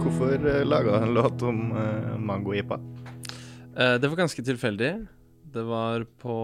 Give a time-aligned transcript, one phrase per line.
[0.00, 2.78] Hvorfor uh, laga du en låt om uh, mango-ipa?
[3.76, 4.92] Uh, det var ganske tilfeldig.
[5.50, 6.36] Det var på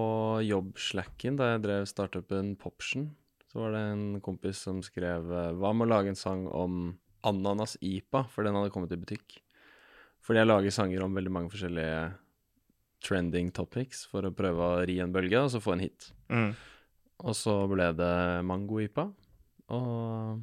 [0.43, 3.13] jobbslacken da jeg drev startupen Poption.
[3.47, 6.97] Så var det en kompis som skrev eh, Hva med å lage en sang om
[7.25, 8.25] ananas-ipa?
[8.33, 9.39] For den hadde kommet i butikk.
[10.27, 12.01] Fordi jeg lager sanger om veldig mange forskjellige
[13.07, 16.11] trending topics for å prøve å ri en bølge og så få en hit.
[16.33, 16.51] Mm.
[17.23, 18.13] Og så ble det
[18.45, 19.07] mango-ipa.
[19.73, 20.43] Og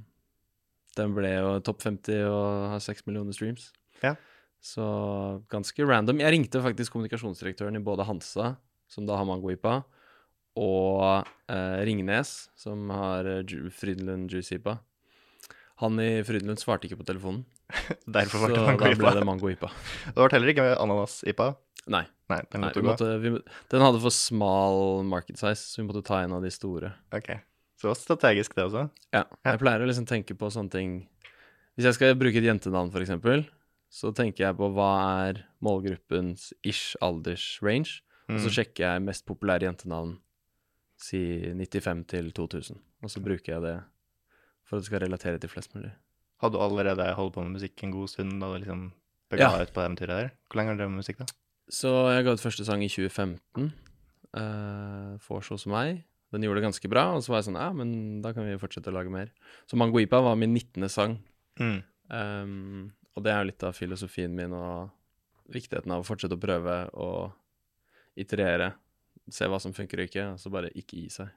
[0.97, 3.71] den ble jo topp 50 og har 6 millioner streams.
[4.03, 4.15] Ja.
[4.63, 4.84] Så
[5.51, 6.21] ganske random.
[6.23, 8.53] Jeg ringte faktisk kommunikasjonsdirektøren i både Hansa,
[8.88, 9.81] som da har mango-ipa,
[10.59, 14.77] og eh, Ringnes, som har eh, Ju- Frydenlund Juice-ipa.
[15.81, 17.43] Han i Frydenlund svarte ikke på telefonen,
[18.05, 19.70] Derfor så ble det da ble det mango-ipa.
[20.05, 21.53] Det ble heller ikke ananas-ipa.
[21.91, 23.31] Nei, Nei, den nei måtte vi
[23.73, 26.93] den hadde for smal market size, så vi måtte ta en av de store.
[27.12, 27.34] Ok.
[27.83, 28.85] Så det var strategisk, det også.
[29.11, 30.91] Ja, jeg pleier å liksom tenke på sånne ting
[31.75, 33.43] Hvis jeg skal bruke et jentenavn, for eksempel,
[33.91, 34.87] så tenker jeg på hva
[35.27, 38.53] er målgruppens ish alders-range, og så Mm.
[38.55, 40.20] sjekker jeg mest populære jentenavn,
[40.98, 41.20] si
[41.51, 43.84] 95 til 2000, og så bruker jeg det
[44.65, 45.91] for at det skal relatere til flest mulig.
[46.40, 48.91] Hadde du allerede holdt på med musikk en god stund da du liksom
[49.29, 49.62] bega Ja.
[49.62, 50.31] ut på eventyret der?
[50.47, 51.25] Hvor lenge har du drevet med musikk, da?
[51.70, 53.73] Så jeg ga ut første sang i 2015,
[54.37, 56.03] uh, Får så som meg.
[56.34, 58.57] Den gjorde det ganske bra, og så var jeg sånn, ja, men da kan vi
[58.57, 59.29] fortsette å lage mer.
[59.70, 60.90] Så Mango Ipa var min 19.
[60.90, 61.20] sang,
[61.59, 61.84] Mm.
[62.09, 64.90] Um, og det er jo litt av filosofien min og
[65.53, 67.09] viktigheten av å fortsette å prøve å
[68.19, 68.72] iterere,
[69.31, 71.31] se hva som funker og ikke, og så bare ikke gi seg.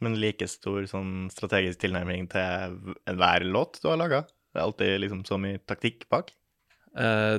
[0.00, 2.78] Men like stor sånn strategisk tilnærming til
[3.10, 4.22] enhver låt du har laga?
[4.50, 6.32] Det er alltid liksom så mye taktikk bak?
[6.96, 7.36] Eh,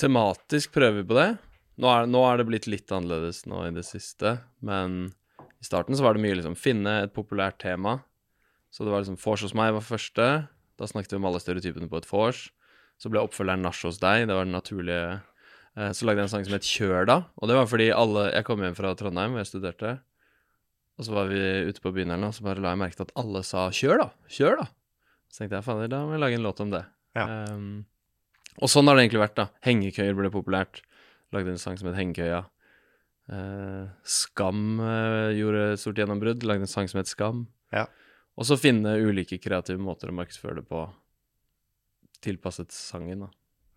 [0.00, 1.28] tematisk prøver vi på det.
[1.82, 4.34] Nå er, nå er det blitt litt annerledes nå i det siste,
[4.66, 5.12] men
[5.62, 8.00] i starten så var det mye liksom finne et populært tema.
[8.74, 10.28] Så det var liksom Vors hos meg var første.
[10.80, 12.48] Da snakket vi om alle stereotypene på et vors.
[12.98, 14.26] Så ble oppfølgeren Nach hos deg.
[14.26, 15.20] Det var den naturlige.
[15.76, 17.18] Eh, så lagde jeg en sang som het Kjør da.
[17.38, 19.92] Og det var fordi alle Jeg kom hjem fra Trondheim, hvor jeg studerte.
[20.98, 21.40] Og så var vi
[21.70, 24.02] ute på byen eller noe, så bare la jeg merke til at alle sa 'kjør,
[24.02, 24.10] da'.
[24.28, 24.66] Kjør, da.
[25.32, 26.84] Så tenkte jeg fader, da må jeg lage en låt om det.
[27.16, 27.24] Ja.
[27.48, 27.86] Um,
[28.60, 29.46] og sånn har det egentlig vært, da.
[29.64, 30.82] Hengekøyer ble populært.
[31.32, 32.44] Lagde en sang som het Hengekøya.
[33.32, 36.44] Eh, Skam uh, gjorde stort gjennombrudd.
[36.44, 37.46] Lagde en sang som het Skam.
[37.72, 37.86] Ja.
[38.36, 40.84] Og så finne ulike kreative måter å markedsføre det på,
[42.24, 43.30] tilpasset sangen, da.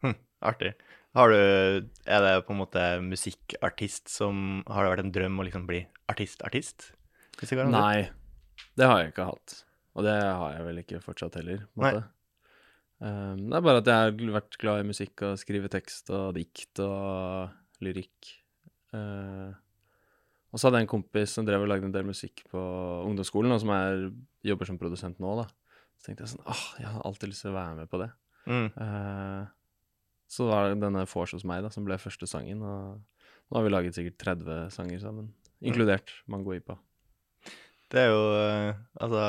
[0.06, 0.18] Hm,
[0.52, 0.76] artig.
[1.16, 5.46] Har du Er det på en måte musikkartist som Har det vært en drøm å
[5.48, 5.80] liksom bli
[6.12, 6.92] artist-artist?
[7.72, 8.10] Nei,
[8.76, 9.56] det har jeg ikke hatt.
[9.96, 12.04] Og det har jeg vel ikke fortsatt heller, på en måte.
[13.00, 16.36] Um, det er bare at jeg har vært glad i musikk og skrive tekst og
[16.38, 18.36] dikt og lyrikk.
[18.96, 19.54] Eh,
[20.56, 22.62] og så hadde jeg en kompis som drev og lagde en del musikk på
[23.04, 24.06] ungdomsskolen, og som er,
[24.48, 25.50] jobber som produsent nå, da.
[26.00, 28.08] Så tenkte jeg sånn åh, jeg har alltid lyst til å være med på det.
[28.46, 28.68] Mm.
[28.78, 29.44] Uh,
[30.32, 33.02] så var det denne Vors hos meg, da, som ble første sangen, og
[33.50, 35.28] nå har vi laget sikkert 30 sanger sammen,
[35.66, 36.78] inkludert Mango Ipa.
[37.92, 39.26] Det er jo eh, altså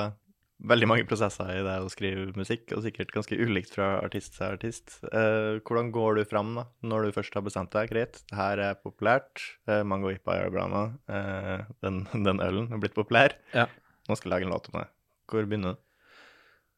[0.65, 4.47] veldig mange prosesser i det å skrive musikk, og sikkert ganske ulikt fra artist til
[4.49, 4.99] artist.
[5.11, 7.91] Eh, hvordan går du fram da, når du først har bestemt deg?
[7.93, 9.43] Greit, det her er populært.
[9.69, 10.84] Eh, Mango Ipa bra nå.
[11.12, 13.37] Eh, den, den ølen er blitt populær.
[13.55, 13.69] Ja.
[14.09, 14.87] Nå skal jeg lage en låt om det.
[15.31, 15.83] Hvor begynner du?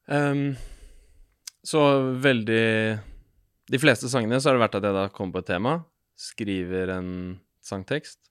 [0.09, 0.57] Um,
[1.61, 1.83] så
[2.17, 2.65] veldig
[3.69, 5.75] De fleste sangene så har det vært at jeg da kommer på et tema,
[6.17, 7.11] skriver en
[7.61, 8.23] sangtekst,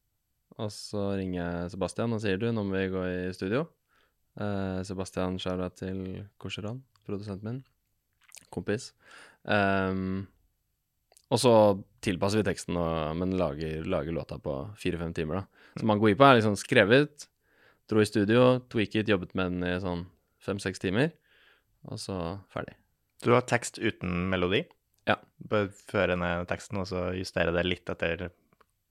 [0.58, 3.68] og så ringer jeg Sebastian og sier du, nå må vi gå i studio.
[4.38, 6.02] Eh, Sebastian Sjaura til
[6.42, 7.62] Korseran, produsenten min.
[8.54, 8.92] Kompis.
[9.44, 10.28] Um,
[11.34, 11.54] og så
[12.06, 15.72] tilpasser vi teksten, og, men lager, lager låta på fire-fem timer, da.
[15.82, 17.28] Så Mango Ipa er liksom skrevet,
[17.90, 20.06] dro i studio, tweaket, jobbet med den i sånn
[20.44, 21.12] fem-seks timer,
[21.90, 22.18] og så
[22.54, 22.78] ferdig.
[23.26, 24.64] Du har tekst uten melodi.
[25.10, 25.18] Ja.
[25.50, 28.30] Bør føre ned teksten, og så justere det litt etter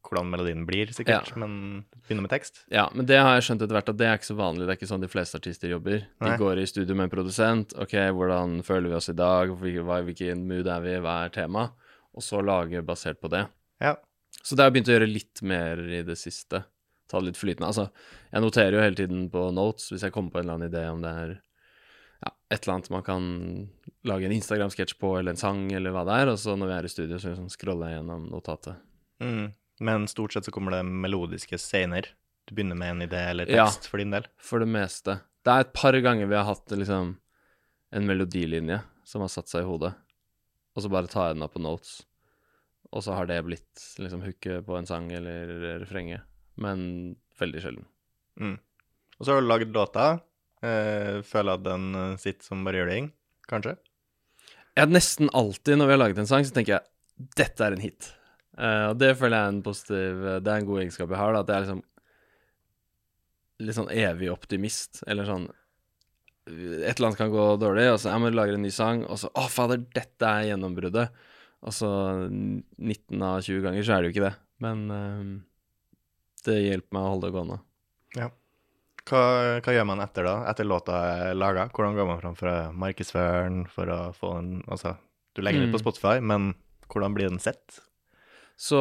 [0.08, 1.30] hvordan melodien blir, sikkert.
[1.32, 1.40] Ja.
[1.42, 2.62] Men begynne med tekst.
[2.72, 4.64] Ja, men det har jeg skjønt etter hvert at det er ikke så vanlig.
[4.64, 6.06] Det er ikke sånn de fleste artister jobber.
[6.06, 6.36] De Nei.
[6.40, 7.74] går i studio med en produsent.
[7.82, 9.52] Ok, hvordan føler vi oss i dag?
[9.60, 10.96] Hvilken mood er vi?
[11.04, 11.88] Hva er temaet?
[12.16, 13.44] Og så lage basert på det.
[13.82, 13.96] Ja.
[14.42, 16.62] Så det har jeg begynt å gjøre litt mer i det siste.
[17.10, 17.68] Ta det litt flytende.
[17.68, 17.88] Altså,
[18.32, 20.86] jeg noterer jo hele tiden på notes hvis jeg kommer på en eller annen idé
[20.90, 21.34] om det er
[22.24, 23.28] ja, et eller annet man kan
[24.08, 26.32] lage en Instagram-sketsj på, eller en sang, eller hva det er.
[26.32, 28.82] Og så når vi er i studio, så liksom scroller jeg gjennom notatet.
[29.22, 29.50] Mm.
[29.80, 32.08] Men stort sett så kommer det melodiske scener.
[32.46, 33.66] Du begynner med en idé eller Ja.
[33.66, 34.26] tekst for din del.
[34.38, 35.20] For det meste.
[35.44, 37.16] Det er et par ganger vi har hatt liksom
[37.92, 39.94] en melodilinje som har satt seg i hodet,
[40.74, 42.02] og så bare tar jeg den opp på notes.
[42.92, 46.22] Og så har det blitt liksom hooket på en sang eller refrenget.
[46.56, 47.84] Men veldig sjelden.
[48.40, 48.58] Mm.
[49.20, 50.20] Og så har du lagd låta.
[50.62, 53.12] Eh, føler at den eh, sitter som bare juling,
[53.48, 53.76] kanskje?
[54.76, 57.80] Jeg nesten alltid når vi har laget en sang, så tenker jeg dette er en
[57.84, 58.12] hit.
[58.56, 61.34] Eh, og det føler jeg er en positiv Det er en god egenskap jeg har,
[61.36, 61.82] da, at jeg er liksom
[63.66, 65.46] litt sånn evig optimist, eller sånn
[66.46, 69.18] Et eller annet kan gå dårlig, og så jeg må lage en ny sang, og
[69.20, 71.14] så Å, fader, dette er gjennombruddet.
[71.66, 71.88] Og så
[72.30, 74.34] 19 av 20 ganger så er det jo ikke det.
[74.62, 75.30] Men uh,
[76.46, 77.58] det hjelper meg å holde det gående.
[79.06, 79.22] Hva,
[79.62, 80.36] hva gjør man etter, da?
[80.50, 81.68] Etter låta er laga?
[81.70, 84.96] Hvordan går man fram for å markedsføre den for å få den Altså,
[85.34, 85.84] du legger den ut på Mm.
[85.84, 86.48] Spotify, men
[86.90, 87.80] hvordan blir den sett?
[88.56, 88.80] Så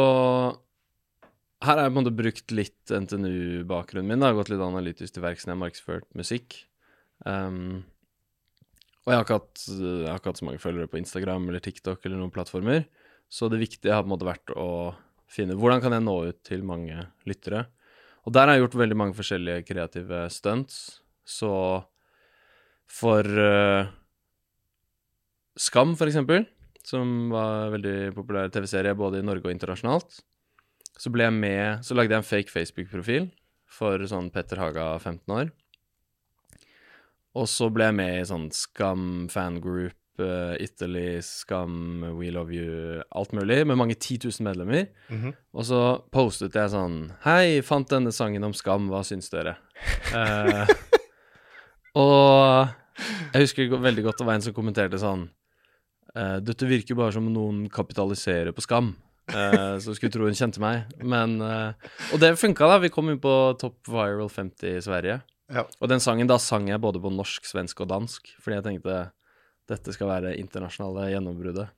[1.66, 4.22] her har jeg på en måte brukt litt NTNU-bakgrunnen min.
[4.22, 6.58] Jeg har gått litt analytisk til verks når jeg har markedsført musikk.
[7.26, 7.84] Um,
[9.06, 12.06] og jeg har, hatt, jeg har ikke hatt så mange følgere på Instagram eller TikTok
[12.06, 12.86] eller noen plattformer.
[13.30, 14.70] Så det viktige har på en måte vært å
[15.32, 17.66] finne hvordan kan jeg nå ut til mange lyttere.
[18.26, 20.80] Og der har jeg gjort veldig mange forskjellige kreative stunts.
[21.26, 21.52] Så
[22.90, 23.92] for uh,
[25.56, 26.44] Skam, for eksempel,
[26.86, 30.22] som var en veldig populær TV-serie både i Norge og internasjonalt,
[30.96, 33.30] så ble jeg med Så lagde jeg en fake Facebook-profil
[33.68, 35.50] for sånn Petter Haga 15 år.
[37.36, 43.02] Og så ble jeg med i sånn Skam fangroup, uh, Italy, Skam, We Love You,
[43.12, 44.88] alt mulig, med mange 10 000 medlemmer.
[45.10, 45.36] Mhm.
[45.52, 45.82] Og så
[46.16, 49.58] postet jeg sånn Hei, fant denne sangen om skam, hva syns dere?
[50.16, 50.70] Eh,
[52.00, 52.70] og
[53.34, 55.26] jeg husker veldig godt det var en som kommenterte sånn
[56.16, 58.94] eh, Dette virker bare som noen kapitaliserer på skam.
[59.26, 60.86] Uh, så skulle tro hun kjente meg.
[61.02, 61.74] Men uh,
[62.14, 62.78] Og det funka, da.
[62.84, 65.20] Vi kom inn på Top Viral 50 i Sverige.
[65.54, 65.66] Ja.
[65.80, 69.00] Og den sangen, da sang jeg både på norsk, svensk og dansk, fordi jeg tenkte
[69.70, 71.74] dette skal være internasjonale gjennombruddet.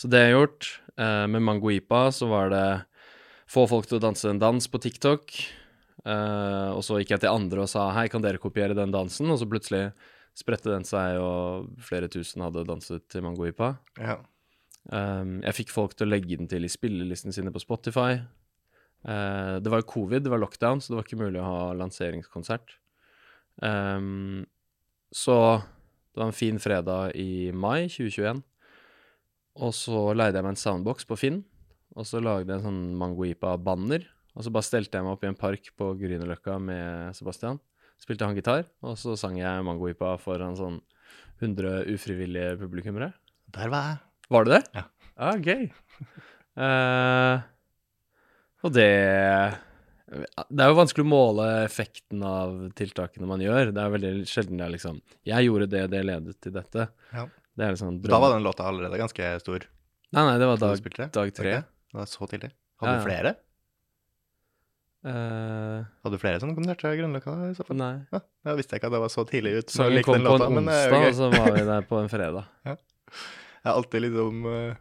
[0.00, 2.68] Så det jeg har gjort Uh, med Mangoipa, så var det
[3.52, 5.34] få folk til å danse en dans på TikTok.
[6.06, 9.28] Og så gikk jeg til andre og sa hei, kan dere kopiere den dansen?
[9.28, 9.90] Og så plutselig
[10.36, 13.74] spredte den seg, og flere tusen hadde danset til Mangoipa.
[14.00, 14.18] Ja.
[14.86, 18.20] Um, jeg fikk folk til å legge den til i spillelistene sine på Spotify.
[19.06, 21.62] Uh, det var jo covid, det var lockdown, så det var ikke mulig å ha
[21.78, 22.76] lanseringskonsert.
[23.64, 24.44] Um,
[25.14, 28.44] så det var en fin fredag i mai 2021.
[29.56, 31.40] Og så leide jeg meg en soundbox på Finn,
[31.96, 34.04] og så lagde jeg en sånn Mangoipa-banner.
[34.36, 37.56] Og så bare stelte jeg meg opp i en park på Grünerløkka med Sebastian.
[38.02, 40.80] Spilte han gitar, og så sang jeg Mangoipa foran sånn
[41.40, 43.10] 100 ufrivillige publikummere.
[43.56, 43.98] Der var jeg.
[44.32, 44.62] Var det det?
[44.80, 44.84] Ja.
[45.16, 45.68] Ah, gøy.
[46.56, 47.40] Uh,
[48.64, 48.88] og det
[50.06, 53.72] Det er jo vanskelig å måle effekten av tiltakene man gjør.
[53.74, 56.88] Det er veldig sjelden det er liksom Jeg gjorde det, det ledet til dette.
[57.12, 57.26] Ja.
[57.56, 59.64] Det liksom Da var den låta allerede ganske stor.
[60.14, 60.80] Nei, nei, det var dag,
[61.16, 61.50] dag tre.
[61.56, 61.64] det?
[61.96, 62.52] Var så tidlig.
[62.80, 63.06] Hadde Ja, du ja.
[63.08, 63.34] flere?
[65.06, 67.92] Eh, Hadde du flere som konserter i så nei.
[68.10, 69.70] Ja, jeg visste ikke at det var så tidlig ut.
[69.70, 71.66] Så vi Sangen kom den på en låta, er jo onsdag, og så var vi
[71.68, 72.48] der på en fredag.
[72.66, 74.80] Jeg er alltid liksom eh,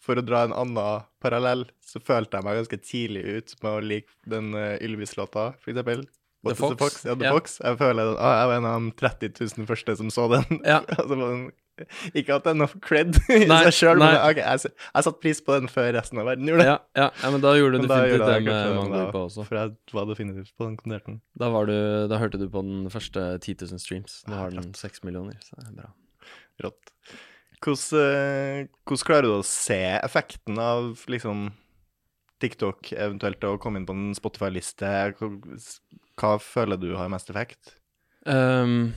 [0.00, 3.84] For å dra en annen parallell, så følte jeg meg ganske tidlig ut med å
[3.84, 6.06] like den Ylvis-låta, for eksempel.
[6.40, 7.02] What the Fox?
[7.04, 7.32] Ja, The Ja.
[7.36, 7.58] Fox.
[7.60, 10.62] Jeg føler ah, jeg var en av de 30 000 første som så den.
[10.64, 10.78] Ja.
[10.98, 11.50] altså, men,
[12.18, 15.06] ikke at det er noe cred i Nei, seg sjøl, men okay, ok, jeg, jeg
[15.06, 16.68] satte pris på den før resten av verden gjorde det.
[16.70, 19.46] Ja, ja, ja, men da gjorde du definitivt det med Mangoipa også.
[19.48, 21.18] For jeg var definitivt på den konserten.
[21.40, 21.76] Da, var du,
[22.10, 24.20] da hørte du på den første 10 000 streams.
[24.30, 24.84] Nå har den rått.
[24.84, 25.90] 6 millioner, så det er bra.
[26.66, 26.94] Rått.
[27.60, 31.50] Hvordan, eh, hvordan klarer du å se effekten av liksom
[32.40, 34.88] TikTok, eventuelt å komme inn på en Spotify-liste?
[35.20, 37.74] Hva, føler du har mest effekt?
[38.28, 38.94] Ehm,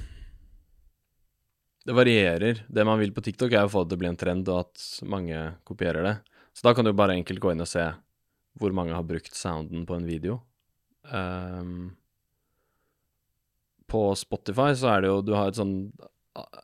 [1.83, 2.63] det varierer.
[2.67, 4.63] Det man vil på TikTok, er å få det til å bli en trend, og
[4.65, 6.15] at mange kopierer det.
[6.53, 7.85] Så da kan du bare enkelt gå inn og se
[8.61, 10.37] hvor mange har brukt sounden på en video.
[11.09, 11.95] Um,
[13.89, 15.91] på Spotify så er det jo Du har et sånn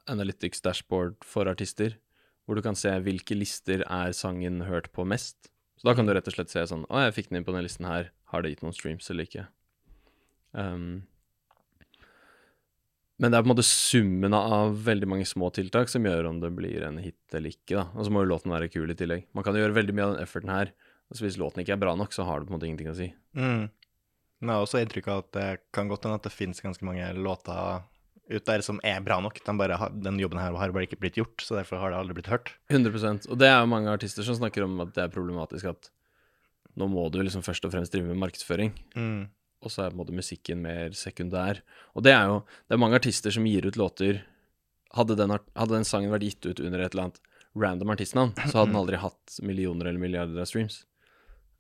[0.10, 1.98] analytics dashboard for artister,
[2.46, 5.52] hvor du kan se hvilke lister er sangen hørt på mest.
[5.78, 7.54] Så da kan du rett og slett se sånn Å, jeg fikk den inn på
[7.56, 8.10] den listen her.
[8.32, 9.46] Har det gitt noen streams eller ikke?
[10.58, 11.06] Ehm,
[13.20, 16.38] men det er på en måte summen av veldig mange små tiltak som gjør om
[16.40, 17.76] det blir en hit eller ikke.
[17.76, 17.84] da.
[18.00, 19.26] Og så må jo låten være kul i tillegg.
[19.36, 20.72] Man kan jo gjøre veldig mye av den efforten her.
[21.12, 22.96] Altså Hvis låten ikke er bra nok, så har det på en måte ingenting å
[22.96, 23.10] si.
[23.36, 23.68] Mm.
[24.40, 26.86] Men jeg har også inntrykk av at det kan godt hende at det finnes ganske
[26.88, 27.82] mange låter
[28.30, 29.42] ut der som er bra nok.
[29.44, 32.20] Den, har, den jobben her har bare ikke blitt gjort, så derfor har det aldri
[32.22, 32.54] blitt hørt.
[32.72, 35.90] 100% Og det er jo mange artister som snakker om at det er problematisk at
[36.80, 39.28] nå må du liksom først og fremst drive med markedsføring, Mm.
[39.62, 41.62] Og så er på en måte musikken mer sekundær.
[41.96, 42.38] Og det er jo
[42.68, 44.22] Det er mange artister som gir ut låter
[44.96, 47.20] Hadde den, hadde den sangen vært gitt ut under et eller annet
[47.56, 50.86] random artistnavn, så hadde den aldri hatt millioner eller milliarder av streams.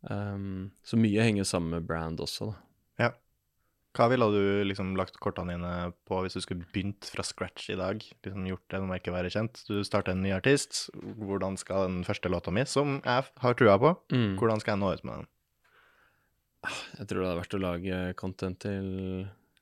[0.10, 2.56] Um, så mye henger sammen med brand også, da.
[3.03, 3.10] Ja.
[3.98, 5.72] Hva ville du liksom lagt kortene dine
[6.08, 8.01] på hvis du skulle begynt fra scratch i dag?
[8.25, 9.62] Liksom gjort det når ikke være kjent.
[9.68, 10.88] Du starter en ny artist.
[10.96, 14.38] Hvordan skal den første låta mi, som jeg har trua på, Mm.
[14.39, 15.27] hvordan skal jeg nå ut med den?
[16.68, 18.89] Jeg tror det hadde vært å lage content til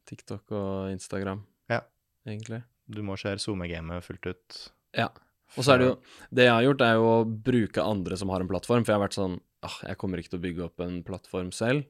[0.10, 1.82] TikTok og Instagram, Ja.
[2.26, 2.64] egentlig.
[2.90, 4.72] Du må se SoMe-gamet fullt ut.
[4.96, 5.10] Ja.
[5.56, 5.98] Og så er det jo
[6.34, 9.00] Det jeg har gjort, er jo å bruke andre som har en plattform, for jeg
[9.00, 11.86] har vært sånn ah, Jeg kommer ikke til å bygge opp en plattform selv.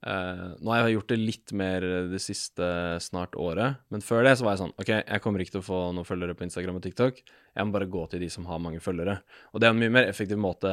[0.00, 2.64] Uh, nå har jeg gjort det litt mer det siste
[3.04, 5.66] snart året, men før det så var jeg sånn OK, jeg kommer ikke til å
[5.66, 7.20] få noen følgere på Instagram og TikTok.
[7.20, 9.20] Jeg må bare gå til de som har mange følgere.
[9.52, 10.72] Og det er en mye mer effektiv måte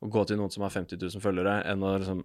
[0.00, 2.24] å gå til noen som har 50 000 følgere, enn å liksom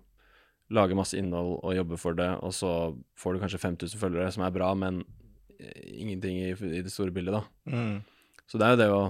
[0.71, 2.71] lage masse innhold og jobbe for det, og så
[3.19, 5.01] får du kanskje 5000 følgere, som er bra, men
[5.59, 7.43] eh, ingenting i, i det store bildet, da.
[7.71, 7.99] Mm.
[8.47, 9.01] Så det er jo det å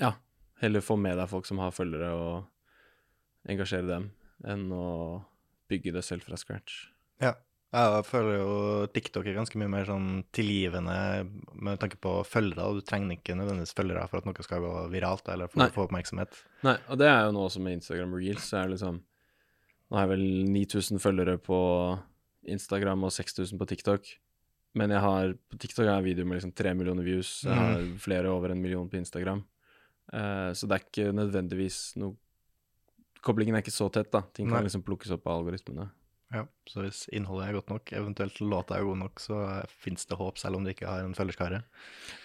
[0.00, 0.14] Ja,
[0.62, 4.10] heller få med deg folk som har følgere, og engasjere dem,
[4.46, 4.86] enn å
[5.70, 6.86] bygge det selv fra scratch.
[7.22, 7.34] Ja.
[7.72, 8.56] Jeg føler jo
[8.92, 10.96] TikTok er ganske mye mer sånn tilgivende
[11.56, 12.66] med tanke på følgere.
[12.68, 15.70] og Du trenger ikke nødvendigvis følgere for at noe skal gå viralt eller for Nei.
[15.70, 16.36] å få oppmerksomhet.
[16.68, 19.00] Nei, og det er jo nå også med Instagram Reels, så er det liksom
[19.92, 21.56] Nå har jeg vel 9000 følgere på
[22.48, 24.08] Instagram og 6000 på TikTok.
[24.80, 27.42] Men jeg har på TikTok har jeg videoer med liksom 3 millioner views.
[27.44, 29.42] Jeg har flere over en million på Instagram.
[30.08, 32.16] Uh, så det er ikke nødvendigvis noe
[33.22, 34.24] Koblingen er ikke så tett, da.
[34.34, 34.66] Ting kan Nei.
[34.66, 35.84] liksom plukkes opp av algoritmene.
[36.34, 39.36] Ja, Så hvis innholdet er godt nok, eventuelt låta er god nok, så
[39.68, 41.60] fins det håp, selv om du ikke har en følgerskare.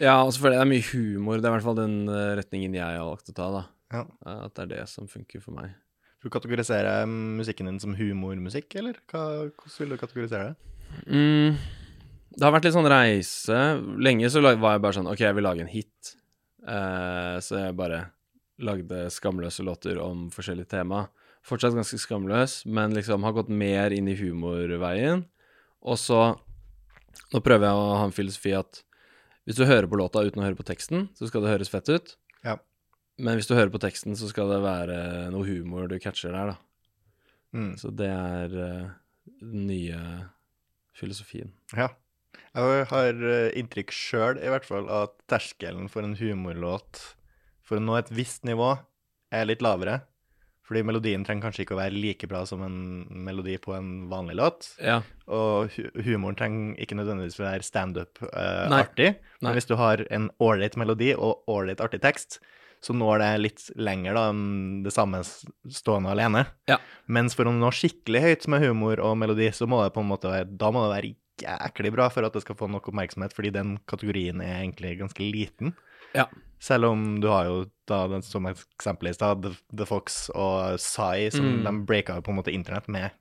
[0.01, 1.37] Ja, og selvfølgelig det er mye humor.
[1.37, 3.63] Det er i hvert fall den eh, retningen jeg har valgt å ta, da.
[3.93, 4.03] Ja.
[4.25, 5.75] Eh, At det er det som funker for meg.
[6.23, 10.71] Du kategorisere musikken din som humormusikk, eller hva, hvordan vil du kategorisere det?
[11.05, 11.57] Mm,
[12.33, 13.59] det har vært litt sånn reise.
[14.01, 16.13] Lenge så var jeg bare sånn OK, jeg vil lage en hit.
[16.67, 18.07] Uh, så jeg bare
[18.57, 21.05] lagde skamløse låter om forskjellige tema.
[21.45, 25.25] Fortsatt ganske skamløs, men liksom har gått mer inn i humorveien.
[25.85, 26.21] Og så
[27.33, 28.77] Nå prøver jeg å ha en filosofi at
[29.47, 31.89] hvis du hører på låta uten å høre på teksten, så skal det høres fett
[31.89, 32.13] ut.
[33.17, 34.97] Men hvis du hører på teksten, så skal det være
[35.33, 36.57] noe humor du catcher der, da.
[37.57, 37.71] Mm.
[37.79, 38.89] Så det er uh,
[39.41, 40.01] den nye
[40.97, 41.53] filosofien.
[41.77, 41.91] Ja.
[42.57, 47.01] Jeg har eh, inntrykk sjøl, i hvert fall, at terskelen for en humorlåt
[47.65, 48.71] for å nå et visst nivå
[49.33, 49.99] er litt lavere.
[50.67, 52.79] Fordi melodien trenger kanskje ikke å være like bra som en
[53.23, 54.67] melodi på en vanlig låt.
[54.83, 54.99] Ja.
[55.31, 57.67] Og hu humoren trenger ikke nødvendigvis være Nei.
[57.69, 59.13] standup-artig.
[59.15, 62.41] Uh, Men hvis du har en ålreit melodi og ålreit artig tekst,
[62.81, 66.45] så når det litt lenger da enn det samme stående alene.
[66.69, 66.77] Ja.
[67.07, 70.11] Mens for å nå skikkelig høyt med humor og melodi, så må det på en
[70.11, 73.33] måte være, da må det være jæklig bra for at det skal få nok oppmerksomhet,
[73.33, 75.73] fordi den kategorien er egentlig ganske liten.
[76.15, 76.25] Ja.
[76.59, 77.57] Selv om du har jo
[77.89, 81.63] da, som eksempel i stad, The, The Fox og Psy, som Mm.
[81.63, 83.11] de breaka jo på en måte internett med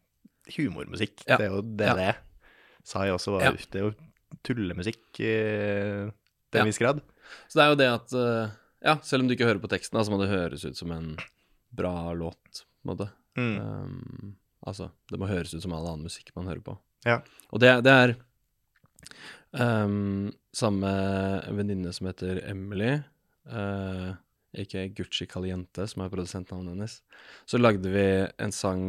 [0.57, 1.25] humormusikk.
[1.27, 1.37] Ja.
[1.37, 1.95] Det er jo det Ja.
[1.95, 2.17] det er.
[2.85, 3.51] Psy også var Ja.
[3.53, 3.95] Det er jo
[4.45, 5.33] tullemusikk i
[6.53, 7.01] til en viss grad.
[7.49, 8.51] Så det er jo det at eh,
[8.87, 10.93] Ja, selv om du ikke hører på teksten, så altså, må det høres ut som
[10.95, 11.15] en
[11.75, 13.09] bra låt, på en måte.
[13.37, 13.57] Mm.
[13.59, 16.77] Um, altså, det må høres ut som all annen musikk man hører på.
[17.07, 17.19] Ja.
[17.51, 18.15] Og det, det er
[19.59, 20.93] um, samme
[21.59, 22.95] venninne som heter Emily,
[23.51, 24.15] uh,
[24.57, 27.01] ikke Gucci Caliente, som er produsentnavnet hennes.
[27.51, 28.07] Så lagde vi
[28.43, 28.85] en sang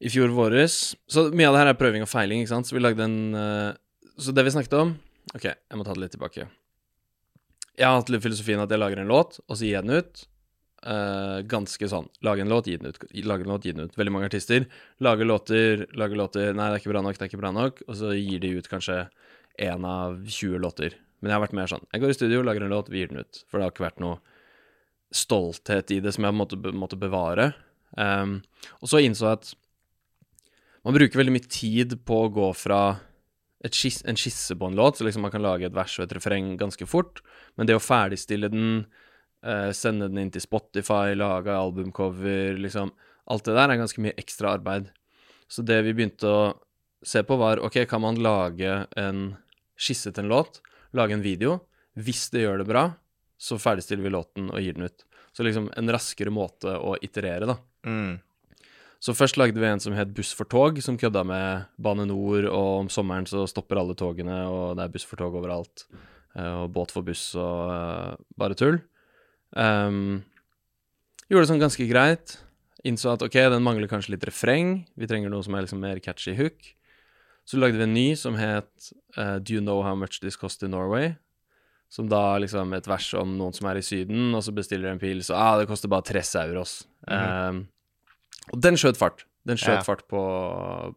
[0.00, 0.96] i fjor våres.
[1.06, 2.68] Så mye av det her er prøving og feiling, ikke sant.
[2.68, 3.78] Så vi lagde en uh,
[4.20, 4.96] Så det vi snakket om
[5.36, 6.48] Ok, jeg må ta det litt tilbake.
[7.78, 10.02] Jeg har hatt litt filosofien at jeg lager en låt, og så gir jeg den
[10.02, 10.24] ut.
[10.80, 12.06] Uh, ganske sånn.
[12.24, 13.02] Lage en låt, gi den ut.
[13.28, 13.96] Lage en låt, gi den ut.
[14.00, 14.64] Veldig mange artister
[15.04, 17.82] lager låter, lager låter Nei, det er ikke bra nok, det er ikke bra nok.
[17.86, 19.02] Og så gir de ut kanskje
[19.60, 20.96] én av 20 låter.
[21.20, 21.84] Men jeg har vært mer sånn.
[21.92, 23.42] Jeg går i studio, lager en låt, vi gir den ut.
[23.48, 24.20] For det har ikke vært noe
[25.12, 27.50] stolthet i det som jeg måtte, måtte bevare.
[27.98, 28.38] Um,
[28.80, 29.52] og så innså jeg at
[30.86, 32.80] man bruker veldig mye tid på å gå fra
[33.64, 36.06] et skis, en skisse på en låt, så liksom man kan lage et vers og
[36.06, 37.20] et refreng ganske fort,
[37.56, 38.86] men det å ferdigstille den,
[39.44, 42.92] eh, sende den inn til Spotify, lage albumcover, liksom
[43.30, 44.88] Alt det der er ganske mye ekstra arbeid.
[45.46, 46.38] Så det vi begynte å
[47.06, 49.36] se på, var OK, kan man lage en
[49.78, 50.58] skisse til en låt,
[50.98, 51.60] lage en video?
[51.94, 52.82] Hvis det gjør det bra,
[53.38, 55.04] så ferdigstiller vi låten og gir den ut.
[55.30, 57.56] Så liksom en raskere måte å iterere, da.
[57.86, 58.18] Mm.
[59.00, 62.44] Så først lagde vi en som het Buss for tog, som kødda med Bane Nor,
[62.50, 65.86] og om sommeren så stopper alle togene, og det er buss for tog overalt.
[66.36, 68.82] eh, Og båt for buss og uh, bare tull.
[69.56, 70.20] Um,
[71.30, 72.36] gjorde det sånn ganske greit.
[72.84, 74.84] Innså at ok, den mangler kanskje litt refreng.
[74.96, 76.60] Vi trenger noe som er liksom mer catchy hook.
[77.48, 80.62] Så lagde vi en ny som het uh, Do you know how much this cost
[80.62, 81.14] in Norway?
[81.90, 85.00] Som da liksom et vers om noen som er i Syden, og så bestiller en
[85.00, 86.84] pils, og ah, det koster bare 3 euros.
[87.10, 87.64] Ehm,
[88.52, 89.24] og den skjøt fart.
[89.46, 89.82] Den skjøt Ja.
[89.86, 90.20] fart på,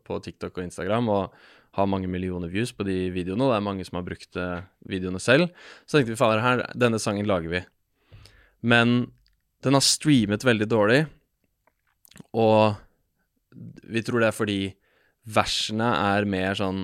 [0.04, 1.34] på TikTok og Instagram og
[1.74, 3.42] har mange millioner views på de videoene.
[3.46, 5.50] Og det er mange som har brukt eh, videoene selv.
[5.88, 7.62] Så tenkte vi fader, her, denne sangen lager vi.
[8.62, 9.12] Men
[9.64, 11.06] den har streamet veldig dårlig,
[12.36, 12.76] og
[13.88, 14.60] vi tror det er fordi
[15.34, 16.84] versene er mer sånn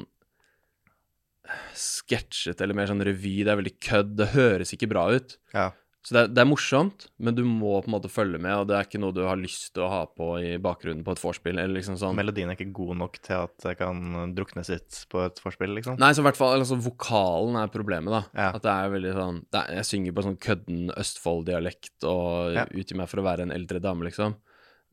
[1.76, 3.40] sketsjete eller mer sånn revy.
[3.46, 4.16] Det er veldig kødd.
[4.20, 5.38] Det høres ikke bra ut.
[5.54, 5.70] Ja.
[6.00, 8.70] Så det er, det er morsomt, men du må på en måte følge med, og
[8.70, 11.20] det er ikke noe du har lyst til å ha på i bakgrunnen på et
[11.20, 12.16] vorspiel, liksom sånn.
[12.16, 15.98] Melodien er ikke god nok til at det kan druknes ut på et forspill, liksom.
[16.00, 18.22] Nei, så i hvert fall altså, vokalen er problemet, da.
[18.32, 18.48] Ja.
[18.56, 22.66] At det er veldig sånn er, Jeg synger på sånn kødden Østfold-dialekt og Ja.
[22.72, 24.40] utgir meg for å være en eldre dame, liksom.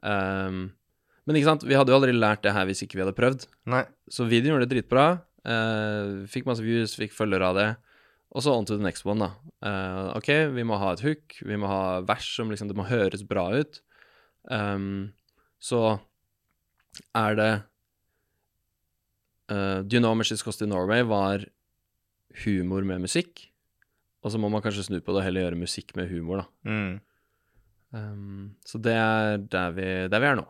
[0.03, 0.61] Um,
[1.27, 3.47] men ikke sant, vi hadde jo aldri lært det her hvis ikke vi hadde prøvd.
[3.71, 3.85] Nei.
[4.11, 5.07] Så videoen gjorde det dritbra.
[5.47, 7.71] Uh, fikk masse views, fikk følgere av det.
[8.37, 9.31] Og så on to the next one, da.
[9.65, 12.85] Uh, OK, vi må ha et hook, vi må ha vers som liksom Det må
[12.89, 13.81] høres bra ut.
[14.53, 15.15] Um,
[15.59, 15.99] så
[17.17, 17.51] er det
[19.51, 21.47] uh, Do you know this cost in Norway var
[22.45, 23.49] humor med musikk.
[24.21, 26.71] Og så må man kanskje snu på det og heller gjøre musikk med humor, da.
[26.71, 27.01] Mm.
[27.97, 30.47] Um, så det er der vi, der vi er nå.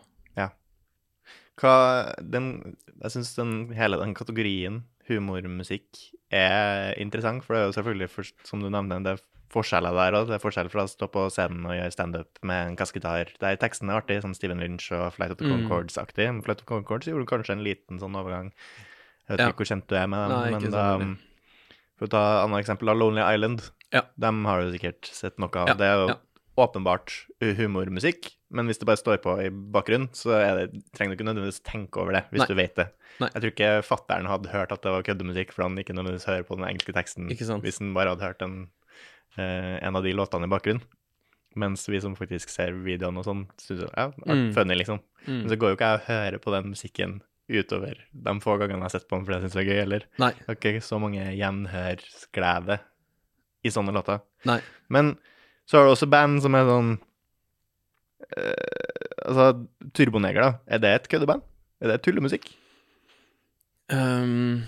[1.56, 6.00] Hva den Jeg syns den, hele den kategorien humormusikk
[6.34, 9.22] er interessant, for det er jo selvfølgelig, for, som du nevner, det er
[9.54, 10.26] forskjeller der òg.
[10.28, 13.30] Det er forskjell fra å stå på scenen og gjøre standup med en kassegitar.
[13.40, 15.68] Der teksten er artig, som Steven Lynch og Flight of the Mm.
[15.68, 16.26] Concords-aktig.
[16.26, 18.52] Men Flight of the Concords gjorde kanskje en liten sånn overgang.
[19.28, 19.48] Jeg vet Ja.
[19.52, 21.16] ikke hvor kjent du er med dem, Nei, men da.
[21.98, 23.70] For å ta et annet eksempel, av Lonely Island.
[23.92, 24.02] Ja.
[24.18, 25.68] Dem har du sikkert sett noe av.
[25.68, 26.16] Ja, Det er jo
[26.58, 31.18] åpenbart humormusikk, men hvis det bare står på i bakgrunnen, så er det, trenger du
[31.18, 32.46] ikke nødvendigvis tenke over det, hvis Nei.
[32.46, 32.86] du vet det.
[33.20, 33.28] Nei.
[33.34, 36.44] Jeg tror ikke fatteren hadde hørt at det var køddemusikk, for han ikke nødvendigvis hører
[36.46, 38.68] på den engelske teksten hvis han bare hadde hørt en,
[39.38, 40.82] eh, en av de låtene i bakgrunnen.
[41.56, 44.52] Mens vi som faktisk ser videoene og sånn, syns ja, Mm.
[44.54, 45.00] funny, liksom.
[45.26, 45.48] Men Mm.
[45.50, 48.82] så går jo ikke jeg og hører på den musikken utover de få gangene jeg
[48.82, 50.30] har sett på den fordi jeg syns det er gøy, eller Nei.
[50.32, 52.78] det er ikke så mange gjenhørsglede
[53.64, 54.20] i sånne låter.
[54.44, 54.60] Nei.
[54.88, 55.16] Men
[55.66, 56.98] så har du også band som er sånn
[59.26, 60.52] Altså, Turboneger, da.
[60.66, 61.42] Er det et køddeband?
[61.82, 62.48] Er det tullemusikk?
[63.92, 64.64] Um,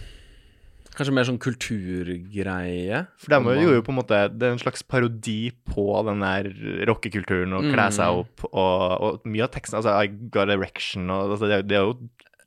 [0.95, 3.01] kanskje mer sånn kulturgreie.
[3.19, 6.51] For de gjorde jo på en måte Det er en slags parodi på den der
[6.91, 8.21] rockekulturen og kle seg Mm.
[8.23, 11.79] opp og, og mye av teksten Altså, I Got Erection og altså, det, er- det
[11.81, 11.99] er jo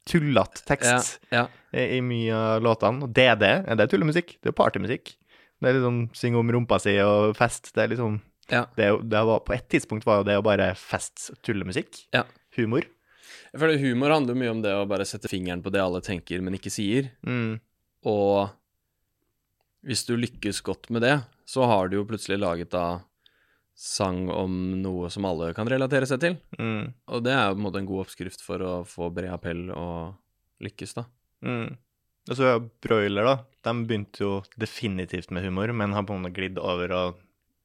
[0.08, 1.48] tullete tekst Ja, ja.
[1.76, 3.04] i, i mye av låtene.
[3.06, 4.38] Og DD, er det tullemusikk?
[4.40, 5.12] Det er jo partymusikk.
[5.62, 7.70] Det er liksom synge om rumpa si og fest.
[7.76, 8.16] Det er liksom
[8.52, 8.66] Ja.
[8.76, 12.04] det, det var, På et tidspunkt var jo det å bare fest tullemusikk.
[12.16, 12.26] Ja.
[12.58, 12.88] Humor.
[13.52, 16.44] Jeg føler humor handler mye om det å bare sette fingeren på det alle tenker,
[16.44, 17.12] men ikke sier.
[17.28, 17.60] Mm.
[18.08, 18.52] Og
[19.88, 23.02] hvis du lykkes godt med det, så har du jo plutselig laget da
[23.82, 26.36] sang om noe som alle kan relatere seg til.
[26.60, 26.92] Mm.
[27.12, 29.72] Og det er jo på en måte en god oppskrift for å få bred appell
[29.74, 30.20] og
[30.62, 31.08] lykkes, da.
[31.42, 31.80] Mm.
[32.30, 33.36] Og så er Broiler, da.
[33.66, 37.04] De begynte jo definitivt med humor, men har på en måte glidd over å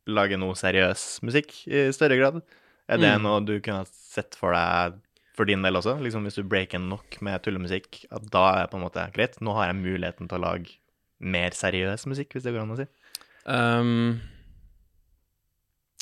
[0.07, 2.43] lage noe seriøs musikk i større grad.
[2.89, 3.23] Er det Mm.
[3.27, 5.01] noe du kunne sett for deg
[5.35, 5.97] for din del også?
[6.01, 9.41] Liksom Hvis du breaker nok med tullemusikk, at da er det på en måte greit.
[9.43, 10.77] Nå har jeg muligheten til å lage
[11.21, 12.87] mer seriøs musikk, hvis det går an å si.
[13.47, 14.21] Um,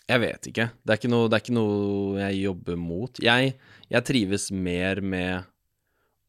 [0.08, 0.66] jeg vet ikke.
[0.84, 3.20] Det er ikke, noe, det er ikke noe jeg jobber mot.
[3.24, 3.54] Jeg,
[3.88, 5.44] jeg trives mer med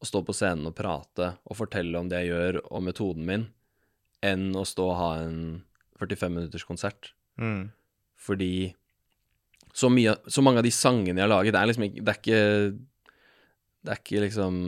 [0.00, 3.44] å stå på scenen og prate og fortelle om det jeg gjør, og metoden min,
[4.24, 5.38] enn å stå og ha en
[6.00, 7.12] 45 minutters konsert.
[7.40, 7.64] Mm.
[8.26, 8.52] Fordi
[9.76, 12.12] så, mye, så mange av de sangene jeg har laget, det er liksom ikke Det
[12.12, 12.44] er ikke,
[13.84, 14.62] det er ikke liksom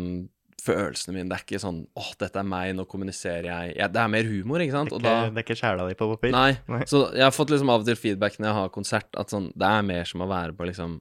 [0.68, 1.28] følelsene mine.
[1.30, 3.74] Det er ikke sånn åh, dette er meg, nå kommuniserer jeg.
[3.78, 4.92] Ja, det er mer humor, ikke sant?
[4.92, 6.34] Det, er ikke, da det er ikke sjela di på papir.
[6.34, 6.50] Nei.
[6.74, 6.82] Nei.
[6.90, 9.50] Så jeg har fått liksom av og til feedback når jeg har konsert, at sånn,
[9.58, 10.98] det er mer som å være på liksom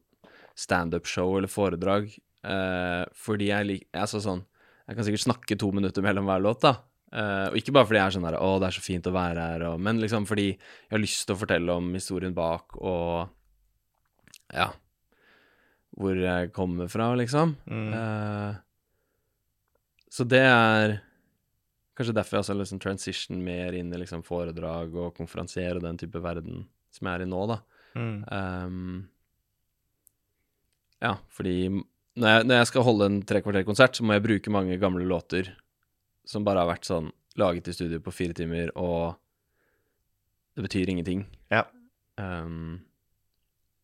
[0.58, 2.10] standup-show eller foredrag.
[2.48, 4.44] Eh, fordi jeg liker Altså sånn
[4.86, 6.78] Jeg kan sikkert snakke to minutter mellom hver låt, da.
[7.08, 9.14] Eh, og ikke bare fordi jeg er sånn der Å, det er så fint å
[9.16, 12.76] være her, og Men liksom fordi jeg har lyst til å fortelle om historien bak,
[12.78, 13.30] og
[14.54, 14.72] Ja.
[15.98, 17.56] Hvor jeg kommer fra, liksom.
[17.66, 17.94] Mm.
[17.96, 18.54] Uh,
[20.14, 21.00] så det er
[21.98, 25.98] kanskje derfor jeg også liksom transition mer inn i liksom foredrag og konferansier og den
[25.98, 27.58] type verden som jeg er i nå, da.
[27.98, 28.18] Mm.
[28.30, 29.10] Um,
[31.02, 31.56] ja, fordi
[32.18, 34.78] når jeg, når jeg skal holde en tre kvarter konsert, så må jeg bruke mange
[34.82, 35.56] gamle låter
[36.28, 39.16] som bare har vært sånn laget i studio på fire timer, og
[40.58, 41.26] det betyr ingenting.
[41.54, 41.64] Ja.
[42.18, 42.80] Um,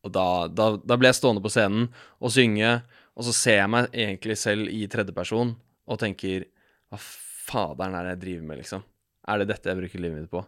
[0.04, 1.86] og da, da, da ble jeg stående på scenen
[2.18, 2.80] og synge,
[3.14, 5.54] og så ser jeg meg egentlig selv i tredjeperson
[5.84, 6.48] og tenker
[6.90, 8.82] Hva faderen er det jeg driver med, liksom?
[9.28, 10.42] Er det dette jeg bruker livet mitt på?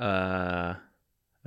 [0.00, 0.78] Uh,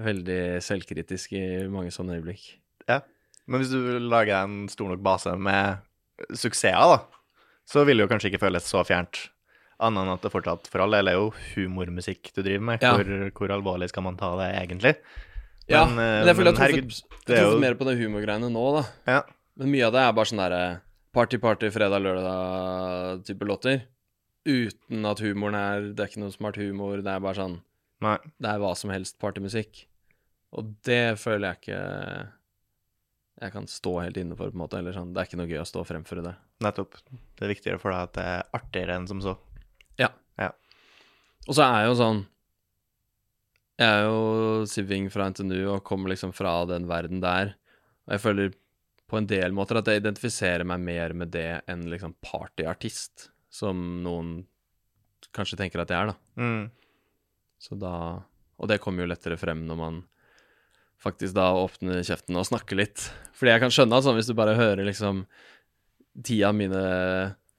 [0.04, 2.46] veldig selvkritisk i mange sånne øyeblikk.
[2.90, 3.02] Ja,
[3.46, 5.84] Men hvis du lager en stor nok base med
[6.32, 7.00] suksesser, da,
[7.68, 9.30] så vil det jo kanskje ikke føles så fjernt.
[9.84, 12.84] Annet enn at det fortsatt for all del er jo humormusikk du driver med.
[12.86, 12.94] Ja.
[12.98, 14.96] Hvor, hvor alvorlig skal man ta det egentlig?
[15.68, 18.50] Ja, Men, men, eh, jeg føler jeg har truffet, er jo- mer på det humorgreiene
[18.52, 18.84] nå, da.
[19.08, 19.22] Ja.
[19.60, 20.64] Men mye av det er bare sånn derre
[21.14, 23.84] party, party, fredag, lørdag-type låter.
[24.46, 27.62] Uten at humoren er Det er ikke noe smart humor, det er bare sånn
[28.04, 28.18] Nei.
[28.42, 29.86] Det er hva som helst partymusikk.
[30.52, 32.28] Og det føler jeg ikke
[33.44, 34.78] jeg kan stå helt inne for, på en måte.
[34.80, 35.14] Eller sånn.
[35.16, 36.34] Det er ikke noe gøy å stå og fremføre det.
[36.64, 37.00] Nettopp.
[37.40, 39.34] Det er viktigere for deg at det er artigere enn som så.
[41.48, 42.22] Og så er jeg jo sånn
[43.82, 47.56] Jeg er jo siving fra NTNU og kommer liksom fra den verden der.
[48.06, 48.54] Og jeg føler
[49.10, 54.02] på en del måter at jeg identifiserer meg mer med det enn liksom partyartist, som
[54.06, 54.40] noen
[55.36, 56.42] kanskje tenker at jeg er, da.
[56.42, 56.64] Mm.
[57.62, 57.96] Så da
[58.62, 60.04] Og det kommer jo lettere frem når man
[61.04, 63.10] faktisk da åpner kjeften og snakker litt.
[63.36, 65.26] Fordi jeg kan skjønne at sånn hvis du bare hører liksom
[66.24, 66.84] ti av mine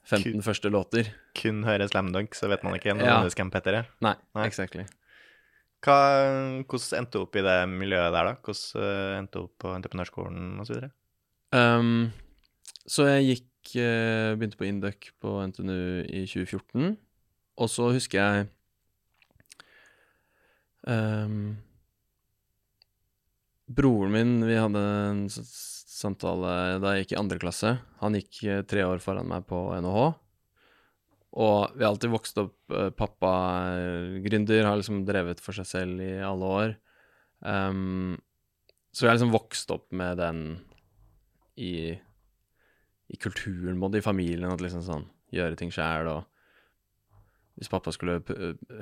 [0.05, 2.95] 15 første låter Kun hører Slam Dunk, så vet man ikke Ja.
[2.99, 3.87] nødvendigvis hvem Petter er.
[4.05, 4.47] Nei, Nei.
[4.47, 4.85] exactly.
[5.85, 5.97] Hva,
[6.64, 8.35] hvordan endte du opp i det miljøet der, da?
[8.45, 10.90] Hvordan eh, endte du opp på entreprenørskolen osv.?
[11.55, 12.12] Um,
[12.87, 16.97] så jeg gikk eh, Begynte på Induc på NTNU i 2014.
[17.57, 18.49] Og så husker jeg
[20.88, 21.57] um,
[23.71, 25.23] Broren min, vi hadde en
[25.95, 27.73] samtale da jeg gikk i andre klasse.
[28.03, 30.05] Han gikk eh, tre år foran meg på NHH.
[31.35, 33.33] Og vi har alltid vokst opp eh, Pappa
[33.75, 36.77] er gründer, har liksom drevet for seg selv i alle år.
[37.45, 38.15] Um,
[38.95, 40.45] så jeg har liksom vokst opp med den
[41.61, 41.93] i,
[43.11, 48.21] i kulturen, både i familien, at liksom sånn Gjøre ting sjæl, og hvis pappa skulle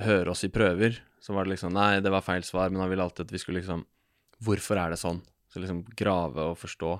[0.04, 2.90] høre oss i prøver, så var det liksom Nei, det var feil svar, men han
[2.92, 3.86] ville alltid at vi skulle liksom
[4.44, 5.22] Hvorfor er det sånn?
[5.52, 6.92] Så liksom grave og forstå.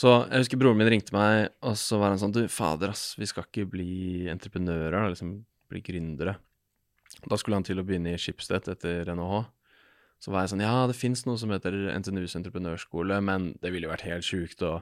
[0.00, 3.14] Så jeg husker broren min ringte meg, og så var han sånn Du, fader, ass,
[3.20, 5.40] vi skal ikke bli entreprenører, da, liksom
[5.70, 6.36] bli gründere.
[7.26, 9.42] Da skulle han til å begynne i Schibsted etter NHH.
[10.20, 13.88] Så var jeg sånn Ja, det fins noe som heter NTNUs entreprenørskole, men det ville
[13.88, 14.78] jo vært helt sjukt å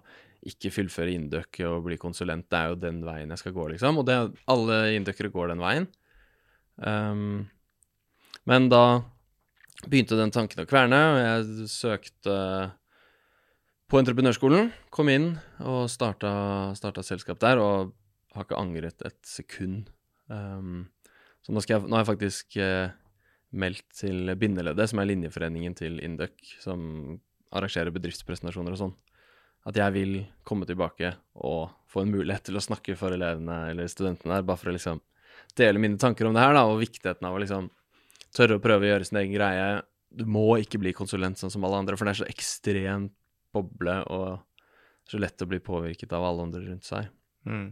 [0.48, 2.48] ikke fullføre Induc og bli konsulent.
[2.50, 4.00] Det er jo den veien jeg skal gå, liksom.
[4.00, 4.18] Og det,
[4.50, 5.86] alle inndøkkere går den veien.
[6.78, 7.46] Um,
[8.50, 9.00] men da
[9.86, 12.36] begynte den tanken å kverne, og jeg søkte
[13.88, 14.70] på entreprenørskolen.
[14.92, 15.30] Kom inn
[15.64, 16.30] og starta,
[16.76, 17.94] starta selskap der, og
[18.36, 19.88] har ikke angret et sekund.
[20.28, 20.88] Um,
[21.44, 22.92] så nå, jeg, nå har jeg faktisk uh,
[23.56, 27.18] meldt til Bindeleddet, som er linjeforeningen til Induc, som
[27.56, 28.96] arrangerer bedriftspresentasjoner og sånn,
[29.68, 33.88] at jeg vil komme tilbake og få en mulighet til å snakke for elevene eller
[33.88, 35.00] studentene der, bare for å liksom
[35.56, 37.70] dele mine tanker om det her, da, og viktigheten av å liksom
[38.36, 39.80] tørre å prøve å gjøre sin egen greie.
[40.12, 43.16] Du må ikke bli konsulent sånn som alle andre, for det er så ekstremt
[43.58, 44.38] boble og
[45.08, 47.08] så lett å bli påvirket av alle andre rundt seg.
[47.48, 47.70] Mm.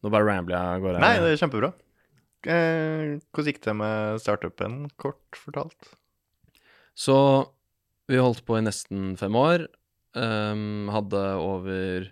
[0.00, 1.00] Nå bare rambler jeg av gårde.
[1.04, 1.72] Nei, det er kjempebra.
[2.48, 5.90] Eh, hvordan gikk det med startupen, kort fortalt?
[6.96, 7.16] Så
[8.08, 9.66] vi holdt på i nesten fem år.
[10.16, 12.08] Um, hadde over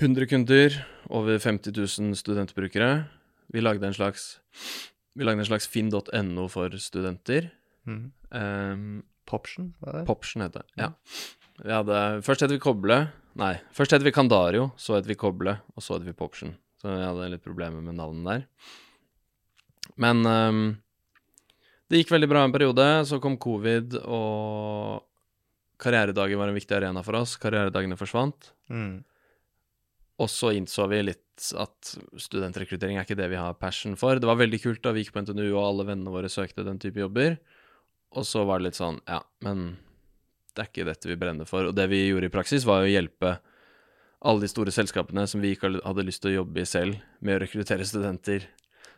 [0.00, 0.74] 100 kunder,
[1.08, 3.06] over 50 000 studentbrukere.
[3.54, 4.40] Vi lagde en slags
[5.16, 7.50] Vi slags finn.no for studenter.
[7.86, 8.12] Mm.
[8.30, 9.72] Um, Poption?
[10.08, 10.82] Poption heter det.
[10.82, 10.92] Ja.
[11.62, 13.00] Vi hadde, først het vi Koble.
[13.36, 16.54] Nei, først het vi Kandario, så het vi Koble, og så het vi Poption.
[16.80, 18.44] Så vi hadde litt problemer med navnet der.
[20.00, 20.62] Men um,
[21.88, 22.86] det gikk veldig bra en periode.
[23.08, 25.04] Så kom covid, og
[25.82, 27.36] karrieredager var en viktig arena for oss.
[27.40, 28.52] Karrieredagene forsvant.
[28.72, 29.04] Mm.
[30.22, 31.22] Og så innså vi litt
[31.60, 34.16] at studentrekruttering er ikke det vi har passion for.
[34.20, 36.80] Det var veldig kult da vi gikk på NTNU og alle vennene våre søkte den
[36.80, 37.36] type jobber.
[38.14, 39.76] Og så var det litt sånn, ja, men
[40.54, 41.66] det er ikke dette vi brenner for.
[41.68, 43.38] Og det vi gjorde i praksis, var å hjelpe
[44.26, 47.36] alle de store selskapene som vi ikke hadde lyst til å jobbe i selv, med
[47.36, 48.46] å rekruttere studenter.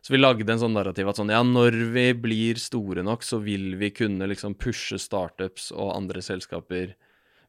[0.00, 3.40] Så vi lagde en sånn narrativ at sånn, ja, når vi blir store nok, så
[3.42, 6.94] vil vi kunne liksom pushe startups og andre selskaper.